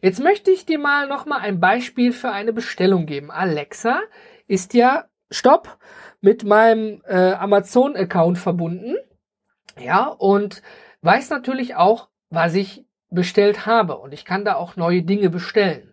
Jetzt 0.00 0.18
möchte 0.18 0.50
ich 0.50 0.64
dir 0.64 0.78
mal 0.78 1.06
noch 1.08 1.26
mal 1.26 1.40
ein 1.40 1.60
Beispiel 1.60 2.12
für 2.12 2.30
eine 2.30 2.54
Bestellung 2.54 3.04
geben. 3.04 3.30
Alexa 3.30 4.00
ist 4.46 4.72
ja 4.72 5.04
Stopp 5.30 5.78
mit 6.22 6.44
meinem 6.44 7.02
äh, 7.06 7.32
Amazon-Account 7.32 8.38
verbunden. 8.38 8.96
Ja, 9.78 10.06
und 10.06 10.62
weiß 11.02 11.28
natürlich 11.28 11.76
auch, 11.76 12.08
was 12.30 12.54
ich 12.54 12.86
bestellt 13.10 13.66
habe. 13.66 13.98
Und 13.98 14.12
ich 14.12 14.24
kann 14.24 14.44
da 14.44 14.54
auch 14.54 14.76
neue 14.76 15.02
Dinge 15.02 15.30
bestellen. 15.30 15.90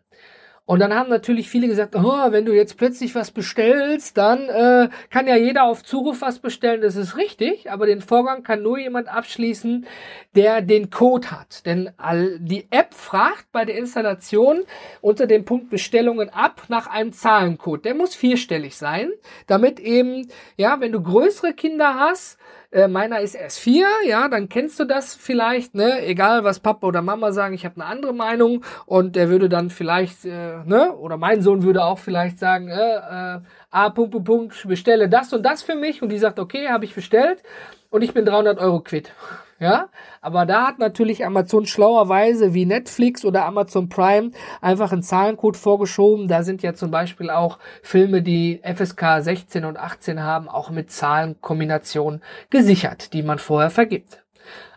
Und 0.68 0.80
dann 0.80 0.94
haben 0.94 1.10
natürlich 1.10 1.50
viele 1.50 1.70
gesagt, 1.70 1.96
oh, 1.96 2.32
wenn 2.32 2.44
du 2.44 2.54
jetzt 2.54 2.78
plötzlich 2.78 3.16
was 3.16 3.32
bestellst, 3.32 4.18
dann 4.18 4.50
äh, 4.50 4.90
kann 5.10 5.26
ja 5.26 5.38
jeder 5.38 5.64
auf 5.64 5.82
Zuruf 5.82 6.20
was 6.20 6.40
bestellen. 6.40 6.82
Das 6.82 6.98
ist 6.98 7.16
richtig, 7.16 7.72
aber 7.72 7.86
den 7.86 8.02
Vorgang 8.02 8.44
kann 8.44 8.64
nur 8.64 8.78
jemand 8.78 9.08
abschließen, 9.08 9.88
der 10.36 10.62
den 10.62 10.90
Code 10.90 11.32
hat. 11.32 11.66
Denn 11.66 11.92
all, 11.96 12.38
die 12.40 12.68
App 12.70 12.94
fragt 12.94 13.50
bei 13.54 13.64
der 13.64 13.78
Installation 13.78 14.66
unter 15.00 15.26
dem 15.26 15.46
Punkt 15.46 15.70
Bestellungen 15.70 16.28
ab 16.28 16.64
nach 16.68 16.88
einem 16.88 17.14
Zahlencode. 17.14 17.86
Der 17.86 17.96
muss 17.96 18.14
vierstellig 18.14 18.76
sein, 18.76 19.10
damit 19.48 19.80
eben, 19.80 20.28
ja, 20.58 20.82
wenn 20.82 20.92
du 20.92 21.02
größere 21.02 21.54
Kinder 21.54 21.96
hast, 21.96 22.38
äh, 22.78 22.88
meiner 22.88 23.22
ist 23.22 23.34
erst 23.34 23.58
vier, 23.60 23.88
ja, 24.06 24.28
dann 24.28 24.50
kennst 24.50 24.80
du 24.80 24.86
das 24.86 25.16
vielleicht, 25.16 25.74
ne? 25.74 26.06
Egal, 26.06 26.44
was 26.44 26.60
Papa 26.60 26.86
oder 26.86 27.02
Mama 27.02 27.32
sagen, 27.32 27.56
ich 27.56 27.66
habe 27.66 27.82
eine 27.82 27.86
andere 27.86 28.14
Meinung 28.14 28.64
und 28.86 29.16
der 29.16 29.30
würde 29.30 29.50
dann 29.50 29.72
vielleicht, 29.72 30.26
äh, 30.26 30.64
ne? 30.64 30.96
Oder 30.96 31.18
mein 31.18 31.42
Sohn 31.42 31.64
würde 31.64 31.84
auch 31.84 31.98
vielleicht 31.98 32.38
sagen, 32.38 32.68
äh, 32.70 32.74
äh, 32.76 33.40
ah, 33.72 33.90
Punkt, 33.90 34.12
Punkt, 34.12 34.28
Punkt, 34.28 34.68
bestelle 34.68 35.10
das 35.10 35.34
und 35.34 35.44
das 35.44 35.64
für 35.64 35.76
mich 35.76 36.04
und 36.04 36.10
die 36.10 36.20
sagt, 36.20 36.38
okay, 36.38 36.68
habe 36.70 36.86
ich 36.86 36.94
bestellt 36.94 37.42
und 37.90 38.04
ich 38.04 38.14
bin 38.14 38.26
300 38.26 38.60
Euro 38.60 38.82
quitt. 38.82 39.12
Ja, 39.60 39.90
aber 40.22 40.46
da 40.46 40.68
hat 40.68 40.78
natürlich 40.78 41.26
Amazon 41.26 41.66
schlauerweise 41.66 42.54
wie 42.54 42.68
Netflix 42.68 43.26
oder 43.26 43.46
Amazon 43.46 43.90
Prime 43.90 44.30
einfach 44.62 44.92
einen 44.92 45.02
Zahlencode 45.02 45.58
vorgeschoben. 45.58 46.28
Da 46.28 46.44
sind 46.44 46.62
ja 46.62 46.76
zum 46.76 46.92
Beispiel 46.92 47.32
auch 47.32 47.58
Filme, 47.82 48.22
die 48.22 48.62
FSK 48.64 49.20
16 49.20 49.66
und 49.66 49.78
18 49.78 50.22
haben, 50.22 50.48
auch 50.48 50.70
mit 50.70 50.92
Zahlenkombinationen 50.92 52.22
gesichert, 52.52 53.14
die 53.14 53.24
man 53.24 53.40
vorher 53.40 53.72
vergibt. 53.72 54.24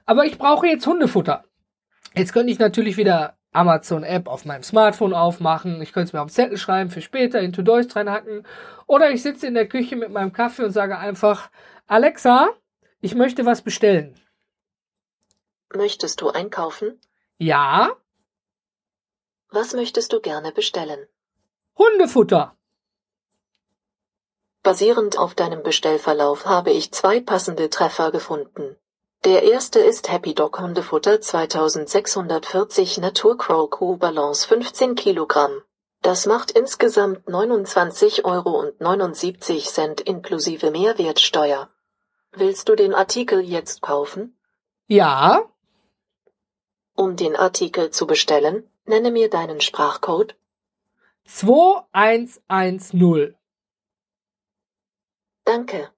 Aber 0.07 0.25
ich 0.25 0.39
brauche 0.39 0.67
jetzt 0.67 0.87
Hundefutter. 0.87 1.45
Jetzt 2.15 2.33
könnte 2.33 2.51
ich 2.51 2.59
natürlich 2.59 2.97
wieder 2.97 3.35
Amazon 3.53 4.03
App 4.03 4.29
auf 4.29 4.47
meinem 4.47 4.63
Smartphone 4.63 5.13
aufmachen. 5.13 5.83
Ich 5.83 5.93
könnte 5.93 6.09
es 6.09 6.13
mir 6.15 6.23
auf 6.23 6.31
Zettel 6.31 6.57
schreiben 6.57 6.91
für 6.91 7.03
später, 7.03 7.41
in 7.41 7.53
To-Do's 7.53 7.95
reinhacken. 7.95 8.47
Oder 8.87 9.11
ich 9.11 9.23
sitze 9.23 9.47
in 9.47 9.55
der 9.55 9.69
Küche 9.69 9.97
mit 9.97 10.11
meinem 10.11 10.33
Kaffee 10.33 10.65
und 10.65 10.73
sage 10.73 10.99
einfach, 10.99 11.51
Alexa, 11.87 12.49
ich 13.01 13.15
möchte 13.15 13.45
was 13.45 13.63
bestellen. 13.63 14.15
Möchtest 15.75 16.21
du 16.21 16.31
einkaufen? 16.31 17.01
Ja, 17.39 17.97
Was 19.51 19.73
möchtest 19.73 20.13
du 20.13 20.21
gerne 20.21 20.53
bestellen? 20.53 21.07
Hundefutter. 21.79 22.57
Basierend 24.63 25.17
auf 25.19 25.35
deinem 25.35 25.63
Bestellverlauf 25.63 26.45
habe 26.47 26.71
ich 26.71 26.93
zwei 26.93 27.21
passende 27.21 27.71
Treffer 27.71 28.11
gefunden. 28.11 28.77
Der 29.25 29.43
erste 29.43 29.81
ist 29.81 30.11
Happy 30.11 30.35
Dog 30.35 30.59
Hundefutter 30.61 31.21
2640 31.21 32.99
Natur 32.99 33.39
Crow 33.39 33.71
Q 33.71 33.97
Balance 33.97 34.47
15 34.47 34.95
Kilogramm. 34.97 35.63
Das 36.03 36.27
macht 36.27 36.51
insgesamt 36.51 37.27
29,79 37.29 38.25
Euro 38.25 38.63
inklusive 40.07 40.71
Mehrwertsteuer. 40.71 41.69
Willst 42.33 42.69
du 42.69 42.77
den 42.77 42.95
Artikel 42.95 43.41
jetzt 43.41 43.83
kaufen? 43.83 44.39
Ja, 44.87 45.45
Um 47.01 47.17
den 47.17 47.35
Artikel 47.35 47.91
zu 47.91 48.07
bestellen, 48.07 48.71
nenne 48.85 49.11
mir 49.11 49.31
deinen 49.31 49.63
Sprachcode. 49.63 50.37
2110. 51.25 53.35
Danke. 55.45 55.91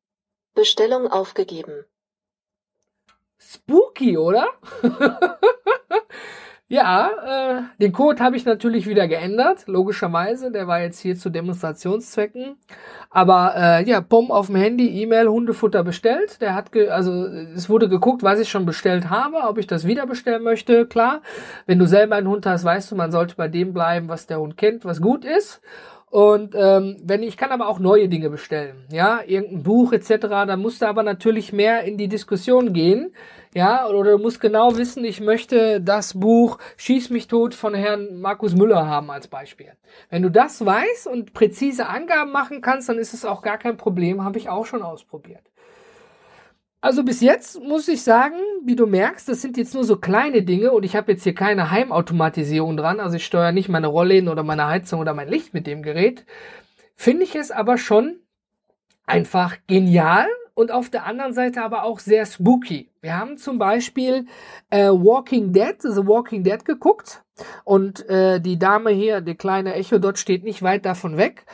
Bestellung 0.54 1.09
aufgegeben. 1.09 1.85
Spooky, 3.37 4.16
oder? 4.16 4.47
ja, 6.73 7.11
äh, 7.26 7.62
den 7.83 7.93
Code 7.93 8.25
habe 8.25 8.35
ich 8.35 8.47
natürlich 8.47 8.87
wieder 8.87 9.07
geändert, 9.07 9.64
logischerweise. 9.67 10.50
Der 10.50 10.67
war 10.67 10.81
jetzt 10.81 11.00
hier 11.00 11.17
zu 11.17 11.29
Demonstrationszwecken. 11.29 12.57
Aber 13.11 13.52
äh, 13.55 13.85
ja, 13.87 14.00
Pom 14.00 14.31
auf 14.31 14.47
dem 14.47 14.57
Handy, 14.57 14.88
E-Mail, 15.02 15.29
Hundefutter 15.29 15.85
bestellt. 15.85 16.40
Der 16.40 16.55
hat, 16.55 16.73
ge 16.73 16.88
also 16.88 17.27
es 17.27 17.68
wurde 17.68 17.90
geguckt, 17.90 18.23
was 18.23 18.40
ich 18.40 18.49
schon 18.49 18.64
bestellt 18.64 19.11
habe, 19.11 19.42
ob 19.46 19.59
ich 19.59 19.66
das 19.66 19.87
wieder 19.87 20.07
bestellen 20.07 20.42
möchte. 20.42 20.87
Klar, 20.87 21.20
wenn 21.66 21.79
du 21.79 21.87
selber 21.87 22.16
einen 22.16 22.29
Hund 22.29 22.46
hast, 22.46 22.64
weißt 22.64 22.90
du, 22.90 22.96
man 22.96 23.12
sollte 23.12 23.37
bei 23.37 23.49
dem 23.49 23.75
bleiben, 23.75 24.09
was 24.09 24.27
der 24.27 24.40
Hund 24.40 24.57
kennt, 24.57 24.87
was 24.87 25.03
gut 25.03 25.27
ist. 25.27 25.61
Und 26.12 26.55
ähm, 26.55 26.98
wenn 27.03 27.22
ich 27.22 27.38
kann 27.38 27.53
aber 27.53 27.68
auch 27.68 27.79
neue 27.79 28.07
Dinge 28.07 28.29
bestellen, 28.29 28.85
ja, 28.92 29.22
irgendein 29.27 29.62
Buch 29.62 29.94
etc. 29.94 30.18
Da 30.20 30.57
musst 30.59 30.83
du 30.83 30.87
aber 30.87 31.03
natürlich 31.03 31.55
mehr 31.55 31.85
in 31.85 31.96
die 31.96 32.09
Diskussion 32.09 32.75
gehen, 32.75 33.14
ja, 33.55 33.88
oder 33.88 34.11
du 34.11 34.18
musst 34.18 34.38
genau 34.38 34.77
wissen, 34.77 35.07
ich 35.07 35.22
möchte 35.22 35.81
das 35.81 36.12
Buch 36.12 36.59
Schieß 36.77 37.09
mich 37.09 37.29
tot 37.29 37.55
von 37.55 37.72
Herrn 37.72 38.20
Markus 38.20 38.55
Müller 38.55 38.87
haben 38.87 39.11
als 39.11 39.27
Beispiel. 39.27 39.72
Wenn 40.11 40.20
du 40.20 40.31
das 40.31 40.62
weißt 40.62 41.07
und 41.07 41.33
präzise 41.33 41.87
Angaben 41.87 42.31
machen 42.31 42.61
kannst, 42.61 42.90
dann 42.90 42.98
ist 42.98 43.14
es 43.14 43.25
auch 43.25 43.40
gar 43.40 43.57
kein 43.57 43.79
Problem, 43.79 44.22
habe 44.22 44.37
ich 44.37 44.51
auch 44.51 44.66
schon 44.66 44.83
ausprobiert. 44.83 45.52
Also 46.83 47.05
bis 47.05 47.21
jetzt 47.21 47.62
muss 47.62 47.87
ich 47.87 48.03
sagen, 48.03 48.35
wie 48.64 48.75
du 48.75 48.87
merkst, 48.87 49.29
das 49.29 49.40
sind 49.40 49.57
jetzt 49.57 49.73
nur 49.73 49.85
so 49.85 49.99
kleine 49.99 50.42
Dinge 50.42 50.73
und 50.73 50.85
ich 50.85 50.97
habe 50.97 51.12
jetzt 51.12 51.23
hier 51.23 51.33
keine 51.33 51.71
Heimautomatisierung 51.71 52.77
dran, 52.77 52.99
also 52.99 53.16
ich 53.16 53.25
steuere 53.25 53.53
nicht 53.53 53.68
meine 53.68 53.87
Rollläden 53.87 54.29
oder 54.29 54.42
meine 54.42 54.66
Heizung 54.66 54.99
oder 54.99 55.14
mein 55.14 55.29
Licht 55.29 55.55
mit 55.55 55.68
dem 55.68 55.85
Gerät. 55.85 56.27
Finde 56.97 57.23
ich 57.23 57.37
es 57.37 57.53
aber 57.53 57.79
schon 57.79 58.16
einfach 59.07 59.59
genial 59.68 60.27
und 60.55 60.73
auf 60.73 60.90
der 60.90 61.07
anderen 61.07 61.33
Seite 61.35 61.62
aber 61.62 61.85
auch 61.85 62.01
sehr 62.01 62.27
spooky. 62.27 62.90
Wir 63.01 63.16
haben 63.16 63.37
zum 63.38 63.61
Beispiel 63.61 64.27
äh, 64.71 64.88
Walking 64.88 65.53
Dead, 65.53 65.77
The 65.81 66.05
Walking 66.05 66.42
Dead 66.42 66.64
geguckt 66.64 67.23
und 67.62 68.09
äh, 68.09 68.40
die 68.40 68.59
Dame 68.59 68.90
hier, 68.90 69.21
der 69.21 69.37
kleine 69.37 69.75
Echo 69.75 70.01
dort 70.01 70.18
steht 70.18 70.42
nicht 70.42 70.62
weit 70.62 70.85
davon 70.85 71.16
weg. 71.16 71.47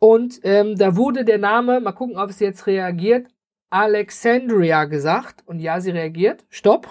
Und 0.00 0.40
ähm, 0.42 0.76
da 0.76 0.96
wurde 0.96 1.24
der 1.24 1.38
Name, 1.38 1.80
mal 1.80 1.92
gucken, 1.92 2.18
ob 2.18 2.28
es 2.28 2.40
jetzt 2.40 2.66
reagiert, 2.66 3.28
Alexandria 3.74 4.84
gesagt. 4.84 5.42
Und 5.46 5.58
ja, 5.58 5.80
sie 5.80 5.90
reagiert. 5.90 6.44
Stopp. 6.48 6.88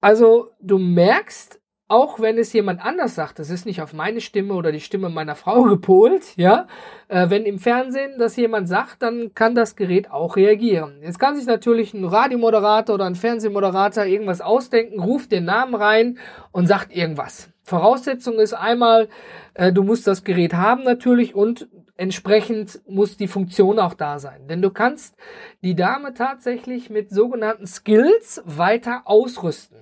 Also 0.00 0.52
du 0.60 0.78
merkst, 0.78 1.60
auch 1.86 2.18
wenn 2.18 2.38
es 2.38 2.52
jemand 2.54 2.82
anders 2.82 3.14
sagt, 3.14 3.38
das 3.38 3.50
ist 3.50 3.66
nicht 3.66 3.82
auf 3.82 3.92
meine 3.92 4.22
Stimme 4.22 4.54
oder 4.54 4.72
die 4.72 4.80
Stimme 4.80 5.10
meiner 5.10 5.34
Frau 5.34 5.62
gepolt, 5.64 6.34
ja, 6.36 6.66
äh, 7.08 7.28
wenn 7.28 7.44
im 7.44 7.58
Fernsehen 7.58 8.18
das 8.18 8.36
jemand 8.36 8.68
sagt, 8.68 9.02
dann 9.02 9.34
kann 9.34 9.54
das 9.54 9.76
Gerät 9.76 10.10
auch 10.10 10.36
reagieren. 10.36 11.00
Jetzt 11.02 11.18
kann 11.18 11.36
sich 11.36 11.44
natürlich 11.44 11.92
ein 11.92 12.06
Radiomoderator 12.06 12.94
oder 12.94 13.04
ein 13.04 13.14
Fernsehmoderator 13.14 14.06
irgendwas 14.06 14.40
ausdenken, 14.40 14.98
ruft 14.98 15.30
den 15.30 15.44
Namen 15.44 15.74
rein 15.74 16.18
und 16.52 16.66
sagt 16.68 16.96
irgendwas. 16.96 17.50
Voraussetzung 17.64 18.38
ist 18.38 18.54
einmal, 18.54 19.08
äh, 19.52 19.72
du 19.72 19.82
musst 19.82 20.06
das 20.06 20.24
Gerät 20.24 20.54
haben 20.54 20.84
natürlich 20.84 21.34
und 21.34 21.68
entsprechend 21.96 22.80
muss 22.88 23.16
die 23.16 23.28
Funktion 23.28 23.78
auch 23.78 23.94
da 23.94 24.18
sein. 24.18 24.48
Denn 24.48 24.62
du 24.62 24.70
kannst 24.70 25.16
die 25.62 25.74
Dame 25.74 26.14
tatsächlich 26.14 26.90
mit 26.90 27.10
sogenannten 27.10 27.66
Skills 27.66 28.42
weiter 28.44 29.02
ausrüsten. 29.04 29.78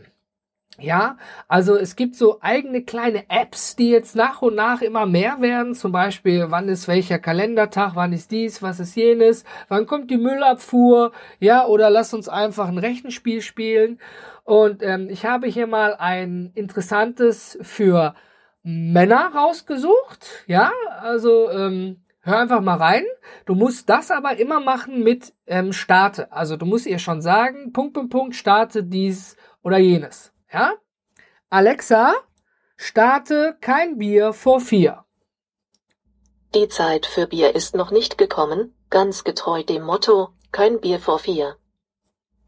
Ja, 0.78 1.18
also 1.48 1.76
es 1.76 1.96
gibt 1.96 2.16
so 2.16 2.38
eigene 2.40 2.82
kleine 2.82 3.28
Apps, 3.28 3.76
die 3.76 3.90
jetzt 3.90 4.16
nach 4.16 4.40
und 4.40 4.54
nach 4.54 4.80
immer 4.80 5.04
mehr 5.04 5.40
werden. 5.40 5.74
Zum 5.74 5.92
Beispiel, 5.92 6.46
wann 6.48 6.68
ist 6.68 6.88
welcher 6.88 7.18
Kalendertag, 7.18 7.92
wann 7.94 8.12
ist 8.12 8.30
dies, 8.30 8.62
was 8.62 8.80
ist 8.80 8.96
jenes, 8.96 9.44
wann 9.68 9.86
kommt 9.86 10.10
die 10.10 10.16
Müllabfuhr, 10.16 11.12
ja, 11.40 11.66
oder 11.66 11.90
lass 11.90 12.14
uns 12.14 12.28
einfach 12.28 12.68
ein 12.68 12.78
Rechenspiel 12.78 13.42
spielen. 13.42 14.00
Und 14.44 14.82
ähm, 14.82 15.08
ich 15.10 15.26
habe 15.26 15.46
hier 15.46 15.66
mal 15.66 15.94
ein 15.94 16.50
interessantes 16.54 17.58
für 17.60 18.14
Männer 18.62 19.32
rausgesucht. 19.34 20.26
Ja, 20.46 20.72
also 21.00 21.50
ähm, 21.50 22.01
hör 22.22 22.38
einfach 22.38 22.60
mal 22.60 22.78
rein. 22.78 23.04
Du 23.44 23.54
musst 23.54 23.88
das 23.88 24.10
aber 24.10 24.38
immer 24.38 24.60
machen 24.60 25.02
mit 25.02 25.34
ähm, 25.46 25.72
Starte. 25.72 26.32
Also 26.32 26.56
du 26.56 26.66
musst 26.66 26.86
ihr 26.86 26.98
schon 26.98 27.20
sagen, 27.20 27.72
Punkt, 27.72 27.94
Punkt, 27.94 28.10
Punkt, 28.10 28.34
starte 28.34 28.82
dies 28.84 29.36
oder 29.62 29.78
jenes. 29.78 30.32
Ja? 30.52 30.72
Alexa, 31.50 32.14
starte 32.76 33.56
kein 33.60 33.98
Bier 33.98 34.32
vor 34.32 34.60
vier. 34.60 35.04
Die 36.54 36.68
Zeit 36.68 37.06
für 37.06 37.26
Bier 37.26 37.54
ist 37.54 37.74
noch 37.74 37.90
nicht 37.90 38.18
gekommen, 38.18 38.74
ganz 38.90 39.24
getreu 39.24 39.62
dem 39.62 39.82
Motto, 39.82 40.30
kein 40.50 40.80
Bier 40.80 41.00
vor 41.00 41.18
vier. 41.18 41.56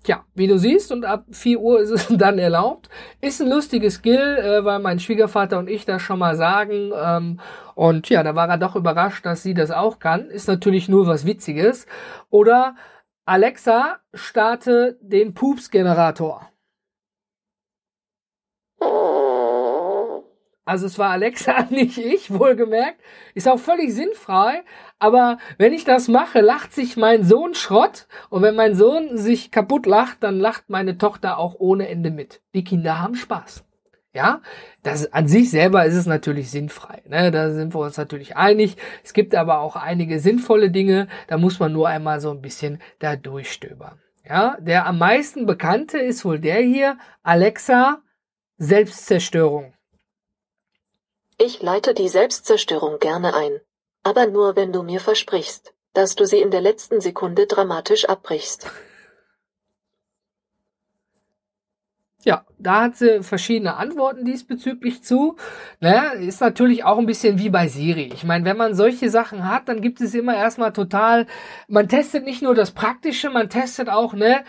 Tja, 0.04 0.22
wie 0.34 0.46
du 0.46 0.58
siehst, 0.58 0.92
und 0.92 1.06
ab 1.06 1.24
4 1.30 1.58
Uhr 1.58 1.80
ist 1.80 1.90
es 1.90 2.08
dann 2.10 2.38
erlaubt. 2.38 2.90
Ist 3.22 3.40
ein 3.40 3.48
lustiges 3.48 3.94
Skill, 3.94 4.36
äh, 4.38 4.64
weil 4.64 4.78
mein 4.78 5.00
Schwiegervater 5.00 5.58
und 5.58 5.68
ich 5.68 5.86
das 5.86 6.02
schon 6.02 6.18
mal 6.18 6.36
sagen. 6.36 6.92
Ähm, 6.94 7.40
und 7.74 8.08
ja, 8.10 8.22
da 8.22 8.34
war 8.34 8.48
er 8.48 8.58
doch 8.58 8.76
überrascht, 8.76 9.24
dass 9.24 9.42
sie 9.42 9.54
das 9.54 9.70
auch 9.70 9.98
kann. 9.98 10.26
Ist 10.26 10.46
natürlich 10.46 10.88
nur 10.88 11.06
was 11.06 11.24
Witziges. 11.26 11.86
Oder 12.28 12.76
Alexa, 13.24 13.96
starte 14.12 14.98
den 15.00 15.32
Pups-Generator. 15.32 16.50
Also 20.64 20.87
es 20.87 20.98
war 20.98 21.11
Alexa, 21.11 21.66
nicht 21.70 21.98
ich, 21.98 22.31
wohlgemerkt. 22.31 23.00
Ist 23.35 23.48
auch 23.48 23.59
völlig 23.59 23.94
sinnfrei. 23.94 24.62
Aber 24.98 25.38
wenn 25.59 25.72
ich 25.72 25.85
das 25.85 26.09
mache, 26.09 26.40
lacht 26.40 26.72
sich 26.72 26.96
mein 26.96 27.24
Sohn 27.24 27.55
Schrott. 27.55 28.07
Und 28.31 28.42
wenn 28.42 28.55
mein 28.55 28.74
Sohn 28.74 29.16
sich 29.16 29.50
kaputt 29.50 29.87
lacht, 29.87 30.22
dann 30.22 30.40
lacht 30.40 30.70
meine 30.70 30.98
Tochter 30.98 31.38
auch 31.38 31.57
ohne 31.59 31.88
Ende 31.88 32.11
mit. 32.11 32.42
Die 32.55 32.64
Kinder 32.64 33.00
haben 33.00 33.14
Spaß. 33.14 33.64
Ja, 34.14 34.42
das 34.85 35.12
an 35.12 35.27
sich 35.27 35.50
selber 35.50 35.85
ist 35.87 35.96
es 35.96 36.07
natürlich 36.07 36.48
sinnfrei. 36.48 37.03
Ne? 37.09 37.33
Da 37.33 37.50
sind 37.50 37.74
wir 37.74 37.81
uns 37.81 37.96
natürlich 37.96 38.37
einig. 38.37 38.77
Es 39.03 39.12
gibt 39.12 39.35
aber 39.35 39.59
auch 39.59 39.74
einige 39.74 40.20
sinnvolle 40.20 40.70
Dinge. 40.70 41.09
Da 41.27 41.37
muss 41.37 41.59
man 41.59 41.72
nur 41.72 41.88
einmal 41.88 42.20
so 42.20 42.31
ein 42.31 42.40
bisschen 42.40 42.81
da 43.00 43.16
durchstöbern. 43.16 44.00
Ja, 44.24 44.57
der 44.61 44.87
am 44.87 44.98
meisten 44.98 45.46
bekannte 45.46 45.98
ist 45.98 46.24
wohl 46.24 46.38
der 46.38 46.61
hier, 46.61 46.96
Alexa, 47.22 47.98
Selbstzerstörung. 48.57 49.73
Ich 51.46 51.61
leite 51.61 51.92
die 51.92 52.09
Selbstzerstörung 52.09 53.00
gerne 53.00 53.35
ein. 53.35 53.61
Aber 54.02 54.26
nur 54.26 54.57
wenn 54.57 54.72
du 54.72 54.83
mir 54.83 54.98
versprichst, 54.98 55.74
dass 55.92 56.14
du 56.14 56.24
sie 56.24 56.40
in 56.40 56.50
der 56.50 56.62
letzten 56.62 57.02
Sekunde 57.02 57.46
dramatisch 57.46 58.07
abbrichst. 58.07 58.66
Ja, 62.22 62.46
da 62.59 62.85
hat 62.85 62.96
sie 62.96 63.22
verschiedene 63.22 63.76
Antworten 63.76 64.24
diesbezüglich 64.24 65.02
zu. 65.02 65.37
Naja, 65.80 66.12
ist 66.12 66.40
natürlich 66.40 66.83
auch 66.83 66.96
ein 66.96 67.04
bisschen 67.04 67.38
wie 67.38 67.50
bei 67.50 67.68
Siri. 67.68 68.11
Ich 68.14 68.24
meine, 68.24 68.46
wenn 68.46 68.57
man 68.57 68.74
solche 68.74 69.11
Sachen 69.11 69.46
hat, 69.46 69.68
dann 69.68 69.83
gibt 69.83 70.00
es 70.00 70.14
immer 70.14 70.35
erstmal 70.35 70.72
total, 70.72 71.26
man 71.68 71.90
testet 71.90 72.24
nicht 72.24 72.40
nur 72.40 72.54
das 72.54 72.70
Praktische, 72.70 73.28
man 73.28 73.50
testet 73.50 73.90
auch, 73.90 74.14
ne, 74.14 74.44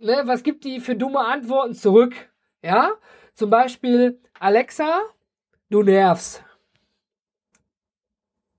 äh, 0.00 0.04
ne, 0.04 0.22
was 0.24 0.42
gibt 0.42 0.64
die 0.64 0.80
für 0.80 0.96
dumme 0.96 1.20
Antworten 1.20 1.74
zurück? 1.74 2.12
Ja, 2.60 2.90
zum 3.34 3.50
Beispiel, 3.50 4.20
Alexa, 4.40 5.04
du 5.70 5.82
nervst. 5.82 6.42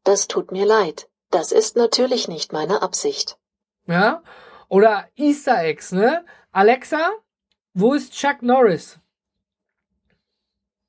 Das 0.04 0.28
tut 0.28 0.52
mir 0.52 0.66
leid. 0.66 1.10
Das 1.32 1.52
ist 1.52 1.76
natürlich 1.76 2.28
nicht 2.28 2.54
meine 2.54 2.82
Absicht. 2.82 3.38
Ja, 3.86 4.24
oder 4.70 5.08
Easter 5.16 5.62
Eggs, 5.64 5.92
ne? 5.92 6.26
Alexa, 6.52 7.12
wo 7.74 7.94
ist 7.94 8.14
Chuck 8.14 8.42
Norris? 8.42 9.00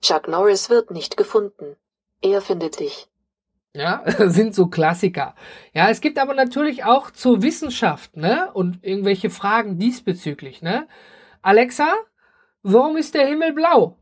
Chuck 0.00 0.28
Norris 0.28 0.70
wird 0.70 0.90
nicht 0.90 1.16
gefunden. 1.16 1.76
Er 2.22 2.40
findet 2.40 2.78
dich. 2.80 3.08
Ja, 3.74 4.04
sind 4.30 4.54
so 4.54 4.68
Klassiker. 4.68 5.34
Ja, 5.72 5.90
es 5.90 6.00
gibt 6.00 6.18
aber 6.18 6.34
natürlich 6.34 6.84
auch 6.84 7.10
zur 7.10 7.42
Wissenschaft, 7.42 8.16
ne? 8.16 8.50
Und 8.52 8.84
irgendwelche 8.84 9.30
Fragen 9.30 9.78
diesbezüglich, 9.78 10.62
ne? 10.62 10.88
Alexa, 11.42 11.94
warum 12.62 12.96
ist 12.96 13.14
der 13.14 13.26
Himmel 13.26 13.52
blau? 13.52 13.97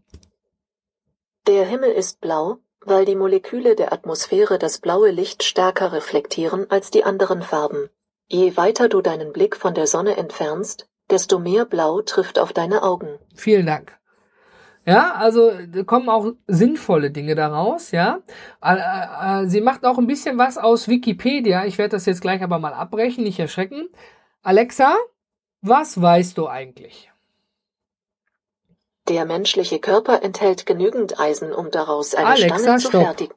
Der 1.46 1.64
Himmel 1.64 1.92
ist 1.92 2.20
blau, 2.20 2.58
weil 2.80 3.04
die 3.04 3.14
Moleküle 3.14 3.76
der 3.76 3.92
Atmosphäre 3.92 4.58
das 4.58 4.78
blaue 4.78 5.10
Licht 5.10 5.44
stärker 5.44 5.92
reflektieren 5.92 6.68
als 6.70 6.90
die 6.90 7.04
anderen 7.04 7.42
Farben. 7.42 7.88
Je 8.26 8.56
weiter 8.56 8.88
du 8.88 9.00
deinen 9.00 9.32
Blick 9.32 9.56
von 9.56 9.72
der 9.72 9.86
Sonne 9.86 10.16
entfernst, 10.16 10.88
desto 11.08 11.38
mehr 11.38 11.64
Blau 11.64 12.02
trifft 12.02 12.40
auf 12.40 12.52
deine 12.52 12.82
Augen. 12.82 13.18
Vielen 13.34 13.66
Dank. 13.66 13.96
Ja, 14.84 15.14
also 15.14 15.52
kommen 15.84 16.08
auch 16.08 16.32
sinnvolle 16.48 17.12
Dinge 17.12 17.36
daraus, 17.36 17.92
ja. 17.92 18.22
Äh, 18.60 19.44
äh, 19.44 19.46
sie 19.46 19.60
macht 19.60 19.84
auch 19.84 19.98
ein 19.98 20.06
bisschen 20.08 20.38
was 20.38 20.58
aus 20.58 20.88
Wikipedia. 20.88 21.64
Ich 21.64 21.78
werde 21.78 21.96
das 21.96 22.06
jetzt 22.06 22.22
gleich 22.22 22.42
aber 22.42 22.58
mal 22.58 22.74
abbrechen, 22.74 23.22
nicht 23.22 23.38
erschrecken. 23.38 23.88
Alexa, 24.42 24.96
was 25.60 26.00
weißt 26.00 26.38
du 26.38 26.48
eigentlich? 26.48 27.10
Der 29.08 29.24
menschliche 29.24 29.78
Körper 29.78 30.22
enthält 30.22 30.66
genügend 30.66 31.20
Eisen, 31.20 31.52
um 31.52 31.70
daraus 31.70 32.14
eine 32.14 32.26
Alexa, 32.28 32.58
Stange 32.58 32.78
zu 32.78 32.88
stopp. 32.88 33.02
fertigen. 33.02 33.34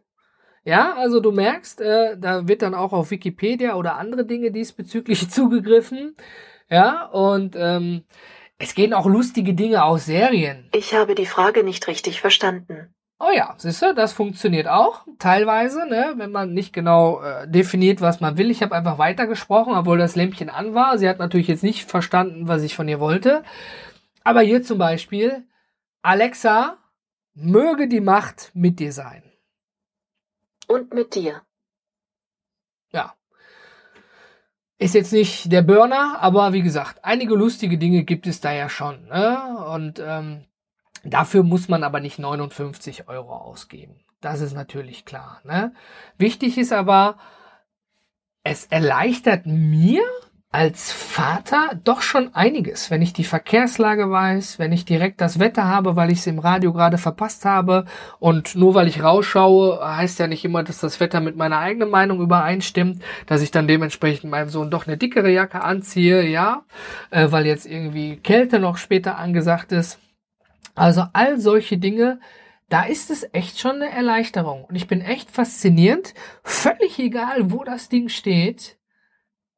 Ja, 0.63 0.93
also 0.95 1.19
du 1.19 1.32
merkst, 1.32 1.82
äh, 1.82 2.17
da 2.17 2.47
wird 2.47 2.62
dann 2.62 2.75
auch 2.75 2.91
auf 2.91 3.12
Wikipedia 3.12 3.75
oder 3.75 3.95
andere 3.95 4.25
Dinge 4.25 4.51
diesbezüglich 4.51 5.29
zugegriffen. 5.32 6.15
Ja, 6.69 7.05
und 7.05 7.55
ähm, 7.58 8.03
es 8.58 8.75
gehen 8.75 8.93
auch 8.93 9.05
lustige 9.05 9.53
Dinge 9.53 9.84
aus 9.84 10.05
Serien. 10.05 10.69
Ich 10.73 10.93
habe 10.93 11.15
die 11.15 11.25
Frage 11.25 11.63
nicht 11.63 11.88
richtig 11.88 12.21
verstanden. 12.21 12.93
Oh 13.21 13.32
ja, 13.36 13.53
siehst 13.58 13.82
du, 13.82 13.93
das 13.93 14.13
funktioniert 14.13 14.67
auch 14.67 15.05
teilweise, 15.17 15.86
ne, 15.89 16.13
wenn 16.17 16.32
man 16.32 16.53
nicht 16.53 16.71
genau 16.71 17.21
äh, 17.21 17.49
definiert, 17.49 17.99
was 17.99 18.21
man 18.21 18.38
will. 18.38 18.49
Ich 18.49 18.62
habe 18.62 18.75
einfach 18.75 18.97
weitergesprochen, 18.97 19.73
obwohl 19.75 19.97
das 19.97 20.15
Lämpchen 20.15 20.49
an 20.49 20.73
war. 20.73 20.97
Sie 20.97 21.10
hat 21.10 21.19
natürlich 21.19 21.47
jetzt 21.47 21.63
nicht 21.63 21.89
verstanden, 21.89 22.47
was 22.47 22.63
ich 22.63 22.75
von 22.75 22.88
ihr 22.88 23.01
wollte. 23.01 23.43
Aber 24.23 24.41
hier 24.41 24.63
zum 24.63 24.77
Beispiel, 24.77 25.43
Alexa, 26.01 26.77
möge 27.33 27.88
die 27.88 28.01
Macht 28.01 28.51
mit 28.53 28.79
dir 28.79 28.93
sein. 28.93 29.23
Und 30.67 30.93
mit 30.93 31.15
dir. 31.15 31.41
Ja. 32.91 33.15
Ist 34.77 34.95
jetzt 34.95 35.12
nicht 35.12 35.51
der 35.51 35.62
Burner, 35.62 36.19
aber 36.21 36.53
wie 36.53 36.62
gesagt, 36.62 37.03
einige 37.03 37.35
lustige 37.35 37.77
Dinge 37.77 38.03
gibt 38.03 38.27
es 38.27 38.39
da 38.39 38.53
ja 38.53 38.69
schon. 38.69 39.07
Ne? 39.07 39.65
Und 39.73 39.99
ähm, 39.99 40.45
dafür 41.03 41.43
muss 41.43 41.67
man 41.67 41.83
aber 41.83 41.99
nicht 41.99 42.19
59 42.19 43.09
Euro 43.09 43.35
ausgeben. 43.35 44.05
Das 44.21 44.41
ist 44.41 44.53
natürlich 44.53 45.05
klar. 45.05 45.41
Ne? 45.43 45.73
Wichtig 46.17 46.57
ist 46.57 46.71
aber, 46.71 47.17
es 48.43 48.65
erleichtert 48.65 49.45
mir 49.45 50.03
als 50.51 50.91
Vater 50.91 51.79
doch 51.83 52.01
schon 52.01 52.33
einiges, 52.33 52.89
wenn 52.89 53.03
ich 53.03 53.13
die 53.13 53.23
Verkehrslage 53.23 54.09
weiß, 54.09 54.57
wenn 54.57 54.71
ich 54.71 54.83
direkt 54.83 55.21
das 55.21 55.38
Wetter 55.38 55.65
habe, 55.65 55.95
weil 55.95 56.12
ich 56.12 56.19
es 56.19 56.27
im 56.27 56.39
Radio 56.39 56.73
gerade 56.73 56.97
verpasst 56.97 57.45
habe 57.45 57.85
und 58.17 58.55
nur 58.55 58.73
weil 58.73 58.88
ich 58.88 59.03
rausschaue, 59.03 59.79
heißt 59.79 60.17
ja 60.17 60.25
nicht 60.25 60.43
immer, 60.43 60.63
dass 60.63 60.79
das 60.79 60.99
Wetter 60.99 61.19
mit 61.19 61.35
meiner 61.35 61.59
eigenen 61.59 61.91
Meinung 61.91 62.19
übereinstimmt, 62.19 63.03
dass 63.27 63.43
ich 63.43 63.51
dann 63.51 63.67
dementsprechend 63.67 64.31
meinem 64.31 64.49
Sohn 64.49 64.71
doch 64.71 64.88
eine 64.88 64.97
dickere 64.97 65.29
Jacke 65.29 65.62
anziehe, 65.62 66.27
ja, 66.27 66.63
äh, 67.12 67.31
weil 67.31 67.45
jetzt 67.45 67.67
irgendwie 67.67 68.17
Kälte 68.17 68.59
noch 68.59 68.77
später 68.77 69.19
angesagt 69.19 69.71
ist. 69.71 69.99
Also 70.73 71.03
all 71.13 71.39
solche 71.39 71.77
Dinge, 71.77 72.19
da 72.69 72.83
ist 72.83 73.12
es 73.12 73.27
echt 73.33 73.59
schon 73.59 73.75
eine 73.75 73.91
Erleichterung. 73.91 74.63
Und 74.63 74.75
ich 74.75 74.88
bin 74.88 75.01
echt 75.01 75.29
faszinierend, 75.29 76.15
völlig 76.43 76.97
egal, 76.97 77.51
wo 77.51 77.63
das 77.63 77.89
Ding 77.89 78.09
steht, 78.09 78.79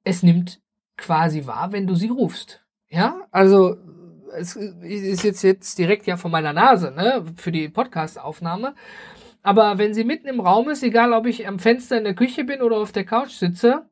es 0.04 0.24
nimmt 0.24 0.61
quasi 1.02 1.46
wahr, 1.48 1.72
wenn 1.72 1.88
du 1.88 1.96
sie 1.96 2.10
rufst. 2.10 2.64
Ja, 2.90 3.28
also 3.32 3.76
es 4.34 4.56
ist 4.56 5.24
jetzt, 5.24 5.42
jetzt 5.42 5.78
direkt 5.78 6.08
ja 6.08 6.16
von 6.16 6.32
meiner 6.32 6.54
Nase, 6.54 6.92
ne, 6.92 7.26
für 7.36 7.52
die 7.52 7.68
Podcast-Aufnahme. 7.68 8.76
Aber 9.44 9.78
wenn 9.78 9.94
sie 9.94 10.04
mitten 10.04 10.28
im 10.28 10.40
Raum 10.40 10.70
ist, 10.70 10.84
egal 10.84 11.14
ob 11.14 11.26
ich 11.26 11.48
am 11.48 11.60
Fenster 11.60 11.98
in 11.98 12.04
der 12.04 12.14
Küche 12.14 12.44
bin 12.44 12.62
oder 12.62 12.78
auf 12.78 12.92
der 12.92 13.06
Couch 13.06 13.32
sitze, 13.32 13.90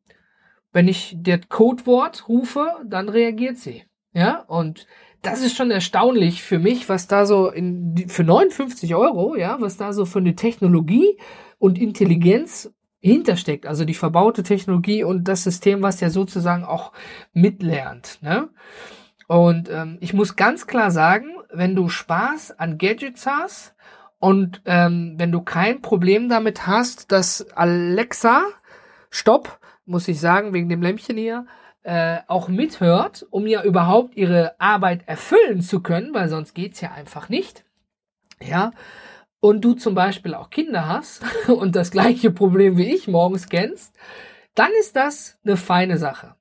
wenn 0.71 0.87
ich 0.87 1.17
das 1.19 1.41
Codewort 1.49 2.29
rufe, 2.29 2.67
dann 2.85 3.09
reagiert 3.09 3.57
sie. 3.57 3.83
Ja, 4.13 4.43
und 4.47 4.85
das 5.21 5.41
ist 5.41 5.55
schon 5.55 5.71
erstaunlich 5.71 6.43
für 6.43 6.59
mich, 6.59 6.87
was 6.87 7.07
da 7.07 7.25
so 7.25 7.49
in, 7.49 8.05
für 8.07 8.23
59 8.23 8.95
Euro, 8.95 9.35
ja, 9.35 9.59
was 9.59 9.77
da 9.77 9.91
so 9.91 10.05
für 10.05 10.19
eine 10.19 10.35
Technologie 10.35 11.17
und 11.57 11.77
Intelligenz 11.79 12.71
hintersteckt, 12.99 13.65
also 13.65 13.85
die 13.85 13.93
verbaute 13.93 14.43
Technologie 14.43 15.03
und 15.03 15.27
das 15.27 15.43
System, 15.43 15.81
was 15.81 16.01
ja 16.01 16.09
sozusagen 16.09 16.65
auch 16.65 16.91
mitlernt. 17.33 18.19
Ne? 18.21 18.49
Und 19.27 19.69
ähm, 19.69 19.97
ich 20.01 20.13
muss 20.13 20.35
ganz 20.35 20.67
klar 20.67 20.91
sagen, 20.91 21.27
wenn 21.51 21.75
du 21.75 21.88
Spaß 21.89 22.59
an 22.59 22.77
Gadgets 22.77 23.25
hast 23.25 23.75
und 24.19 24.62
ähm, 24.65 25.15
wenn 25.17 25.31
du 25.31 25.41
kein 25.41 25.81
Problem 25.81 26.29
damit 26.29 26.67
hast, 26.67 27.12
dass 27.12 27.49
Alexa, 27.51 28.43
stopp, 29.09 29.59
muss 29.85 30.07
ich 30.07 30.19
sagen, 30.19 30.53
wegen 30.53 30.69
dem 30.69 30.81
Lämpchen 30.81 31.17
hier, 31.17 31.45
äh, 31.83 32.19
auch 32.27 32.49
mithört, 32.49 33.25
um 33.31 33.47
ja 33.47 33.63
überhaupt 33.63 34.15
ihre 34.15 34.59
Arbeit 34.59 35.07
erfüllen 35.07 35.62
zu 35.62 35.81
können, 35.81 36.13
weil 36.13 36.27
sonst 36.27 36.53
geht's 36.53 36.81
ja 36.81 36.91
einfach 36.91 37.29
nicht. 37.29 37.63
Ja, 38.41 38.71
und 39.39 39.62
du 39.62 39.73
zum 39.73 39.95
Beispiel 39.95 40.34
auch 40.34 40.49
Kinder 40.49 40.88
hast 40.88 41.23
und 41.47 41.75
das 41.75 41.91
gleiche 41.91 42.32
Problem 42.32 42.78
wie 42.78 42.93
ich 42.93 43.08
morgens 43.08 43.49
kennst, 43.49 43.95
dann 44.56 44.71
ist 44.80 44.95
das 44.95 45.38
eine 45.43 45.58
feine 45.58 45.97
Sache. 45.97 46.36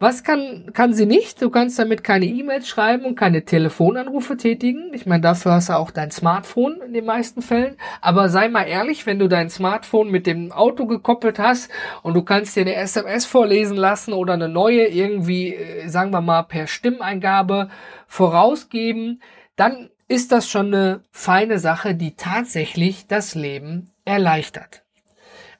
Was 0.00 0.24
kann, 0.24 0.72
kann 0.72 0.92
sie 0.92 1.06
nicht? 1.06 1.40
Du 1.40 1.50
kannst 1.50 1.78
damit 1.78 2.02
keine 2.02 2.26
E-Mails 2.26 2.68
schreiben 2.68 3.04
und 3.04 3.14
keine 3.14 3.44
Telefonanrufe 3.44 4.36
tätigen. 4.36 4.92
Ich 4.92 5.06
meine, 5.06 5.22
dafür 5.22 5.52
hast 5.52 5.68
du 5.68 5.76
auch 5.76 5.92
dein 5.92 6.10
Smartphone 6.10 6.80
in 6.84 6.92
den 6.92 7.04
meisten 7.04 7.42
Fällen. 7.42 7.76
Aber 8.00 8.28
sei 8.28 8.48
mal 8.48 8.64
ehrlich, 8.64 9.06
wenn 9.06 9.20
du 9.20 9.28
dein 9.28 9.50
Smartphone 9.50 10.10
mit 10.10 10.26
dem 10.26 10.50
Auto 10.50 10.86
gekoppelt 10.86 11.38
hast 11.38 11.70
und 12.02 12.14
du 12.14 12.22
kannst 12.22 12.56
dir 12.56 12.62
eine 12.62 12.74
SMS 12.74 13.24
vorlesen 13.24 13.76
lassen 13.76 14.12
oder 14.12 14.34
eine 14.34 14.48
neue 14.48 14.88
irgendwie, 14.88 15.54
äh, 15.54 15.88
sagen 15.88 16.10
wir 16.10 16.20
mal, 16.20 16.42
per 16.42 16.66
Stimmeingabe 16.66 17.70
vorausgeben, 18.08 19.22
dann 19.56 19.90
ist 20.08 20.32
das 20.32 20.48
schon 20.48 20.74
eine 20.74 21.02
feine 21.10 21.58
Sache, 21.58 21.94
die 21.94 22.16
tatsächlich 22.16 23.06
das 23.06 23.34
Leben 23.34 23.90
erleichtert. 24.04 24.84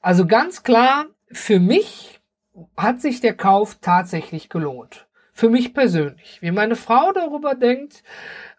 Also 0.00 0.26
ganz 0.26 0.62
klar, 0.62 1.06
für 1.30 1.60
mich 1.60 2.20
hat 2.76 3.00
sich 3.00 3.20
der 3.20 3.34
Kauf 3.34 3.78
tatsächlich 3.80 4.48
gelohnt. 4.48 5.06
für 5.36 5.50
mich 5.50 5.74
persönlich. 5.74 6.40
Wie 6.42 6.52
meine 6.52 6.76
Frau 6.76 7.10
darüber 7.12 7.56
denkt, 7.56 8.04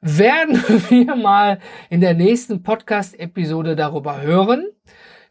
werden 0.01 0.55
wir 0.89 1.15
mal 1.15 1.59
in 1.89 2.01
der 2.01 2.13
nächsten 2.13 2.63
Podcast-Episode 2.63 3.77
darüber 3.77 4.21
hören. 4.21 4.67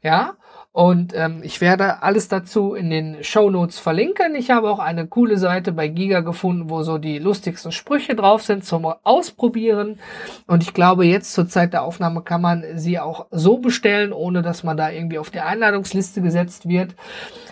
Ja, 0.03 0.37
und 0.75 1.15
ähm, 1.15 1.41
ich 1.45 1.61
werde 1.61 2.03
alles 2.03 2.27
dazu 2.27 2.75
in 2.75 2.91
den 2.91 3.23
Show 3.23 3.49
Notes 3.49 3.79
verlinken. 3.79 4.35
Ich 4.35 4.51
habe 4.51 4.69
auch 4.69 4.81
eine 4.81 5.07
coole 5.07 5.39
Seite 5.39 5.71
bei 5.71 5.87
Giga 5.87 6.19
gefunden, 6.19 6.69
wo 6.69 6.83
so 6.83 6.99
die 6.99 7.21
lustigsten 7.21 7.71
Sprüche 7.71 8.17
drauf 8.17 8.43
sind 8.43 8.65
zum 8.65 8.85
Ausprobieren. 8.85 10.01
Und 10.49 10.65
ich 10.65 10.75
glaube, 10.75 11.07
jetzt 11.07 11.33
zur 11.33 11.47
Zeit 11.47 11.75
der 11.75 11.85
Aufnahme 11.85 12.23
kann 12.23 12.41
man 12.41 12.65
sie 12.77 12.99
auch 12.99 13.27
so 13.31 13.59
bestellen, 13.59 14.13
ohne 14.13 14.43
dass 14.43 14.65
man 14.65 14.77
da 14.77 14.91
irgendwie 14.91 15.21
auf 15.21 15.31
die 15.31 15.39
Einladungsliste 15.39 16.21
gesetzt 16.23 16.69
wird. 16.69 16.97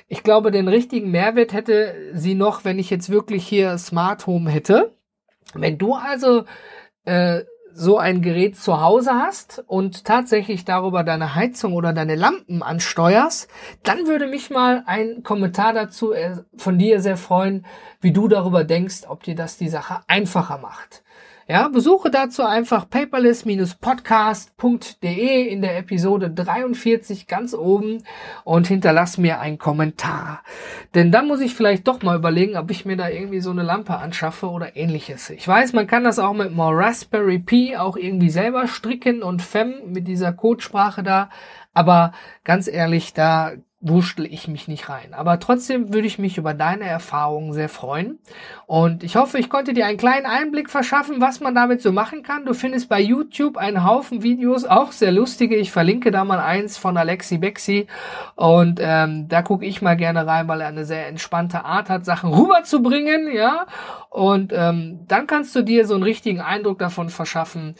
Ich 0.08 0.24
glaube, 0.24 0.50
den 0.50 0.66
richtigen 0.66 1.12
Mehrwert 1.12 1.52
hätte 1.52 1.94
sie 2.14 2.34
noch, 2.34 2.64
wenn 2.64 2.80
ich 2.80 2.90
jetzt 2.90 3.08
wirklich 3.08 3.46
hier 3.46 3.78
Smart 3.78 4.26
Home 4.26 4.50
hätte. 4.50 4.96
Wenn 5.54 5.78
du 5.78 5.94
also 5.94 6.42
äh, 7.04 7.42
so 7.74 7.98
ein 7.98 8.22
Gerät 8.22 8.56
zu 8.56 8.80
Hause 8.80 9.12
hast 9.14 9.62
und 9.66 10.04
tatsächlich 10.04 10.64
darüber 10.64 11.04
deine 11.04 11.34
Heizung 11.34 11.74
oder 11.74 11.92
deine 11.92 12.14
Lampen 12.14 12.62
ansteuerst, 12.62 13.48
dann 13.82 14.06
würde 14.06 14.26
mich 14.26 14.50
mal 14.50 14.82
ein 14.86 15.22
Kommentar 15.22 15.72
dazu 15.72 16.12
äh, 16.12 16.36
von 16.56 16.78
dir 16.78 17.00
sehr 17.00 17.16
freuen, 17.16 17.64
wie 18.00 18.12
du 18.12 18.28
darüber 18.28 18.64
denkst, 18.64 19.02
ob 19.08 19.22
dir 19.22 19.34
das 19.34 19.56
die 19.56 19.68
Sache 19.68 20.00
einfacher 20.06 20.58
macht. 20.58 21.02
Ja, 21.52 21.68
besuche 21.68 22.10
dazu 22.10 22.42
einfach 22.44 22.88
paperless-podcast.de 22.88 25.48
in 25.48 25.60
der 25.60 25.76
Episode 25.76 26.30
43 26.30 27.26
ganz 27.26 27.52
oben 27.52 28.04
und 28.44 28.68
hinterlass 28.68 29.18
mir 29.18 29.38
einen 29.38 29.58
Kommentar. 29.58 30.42
Denn 30.94 31.12
dann 31.12 31.28
muss 31.28 31.42
ich 31.42 31.54
vielleicht 31.54 31.86
doch 31.86 32.00
mal 32.00 32.16
überlegen, 32.16 32.56
ob 32.56 32.70
ich 32.70 32.86
mir 32.86 32.96
da 32.96 33.10
irgendwie 33.10 33.40
so 33.40 33.50
eine 33.50 33.64
Lampe 33.64 33.98
anschaffe 33.98 34.48
oder 34.48 34.78
ähnliches. 34.78 35.28
Ich 35.28 35.46
weiß, 35.46 35.74
man 35.74 35.86
kann 35.86 36.04
das 36.04 36.18
auch 36.18 36.32
mit 36.32 36.46
einem 36.46 36.58
Raspberry 36.58 37.38
Pi 37.38 37.76
auch 37.76 37.98
irgendwie 37.98 38.30
selber 38.30 38.66
stricken 38.66 39.22
und 39.22 39.42
FEM 39.42 39.74
mit 39.88 40.08
dieser 40.08 40.32
Codesprache 40.32 41.02
da. 41.02 41.28
Aber 41.74 42.12
ganz 42.44 42.66
ehrlich, 42.66 43.12
da 43.12 43.52
wurschtel 43.82 44.26
ich 44.26 44.46
mich 44.46 44.68
nicht 44.68 44.88
rein. 44.88 45.12
Aber 45.12 45.40
trotzdem 45.40 45.92
würde 45.92 46.06
ich 46.06 46.18
mich 46.18 46.38
über 46.38 46.54
deine 46.54 46.84
Erfahrungen 46.84 47.52
sehr 47.52 47.68
freuen. 47.68 48.20
Und 48.66 49.02
ich 49.02 49.16
hoffe, 49.16 49.38
ich 49.38 49.50
konnte 49.50 49.74
dir 49.74 49.86
einen 49.86 49.98
kleinen 49.98 50.24
Einblick 50.24 50.70
verschaffen, 50.70 51.20
was 51.20 51.40
man 51.40 51.54
damit 51.54 51.82
so 51.82 51.90
machen 51.90 52.22
kann. 52.22 52.46
Du 52.46 52.54
findest 52.54 52.88
bei 52.88 53.00
YouTube 53.00 53.56
einen 53.56 53.84
Haufen 53.84 54.22
Videos, 54.22 54.64
auch 54.64 54.92
sehr 54.92 55.10
lustige. 55.10 55.56
Ich 55.56 55.72
verlinke 55.72 56.12
da 56.12 56.24
mal 56.24 56.38
eins 56.38 56.78
von 56.78 56.96
Alexi 56.96 57.38
Bexi. 57.38 57.88
Und 58.36 58.78
ähm, 58.80 59.26
da 59.28 59.42
gucke 59.42 59.66
ich 59.66 59.82
mal 59.82 59.96
gerne 59.96 60.26
rein, 60.26 60.46
weil 60.46 60.60
er 60.60 60.68
eine 60.68 60.84
sehr 60.84 61.08
entspannte 61.08 61.64
Art 61.64 61.90
hat, 61.90 62.04
Sachen 62.04 62.32
rüberzubringen. 62.32 63.34
Ja. 63.34 63.66
Und 64.10 64.52
ähm, 64.54 65.00
dann 65.08 65.26
kannst 65.26 65.56
du 65.56 65.62
dir 65.62 65.88
so 65.88 65.94
einen 65.94 66.04
richtigen 66.04 66.40
Eindruck 66.40 66.78
davon 66.78 67.08
verschaffen, 67.08 67.74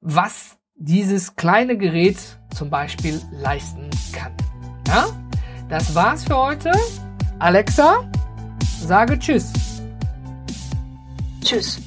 was 0.00 0.58
dieses 0.74 1.36
kleine 1.36 1.78
Gerät 1.78 2.18
zum 2.52 2.68
Beispiel 2.68 3.20
leisten 3.30 3.90
kann. 4.12 4.32
Ja? 4.88 5.06
Das 5.68 5.94
war's 5.94 6.24
für 6.24 6.36
heute. 6.36 6.70
Alexa, 7.38 8.04
sage 8.80 9.18
Tschüss. 9.18 9.52
Tschüss. 11.42 11.85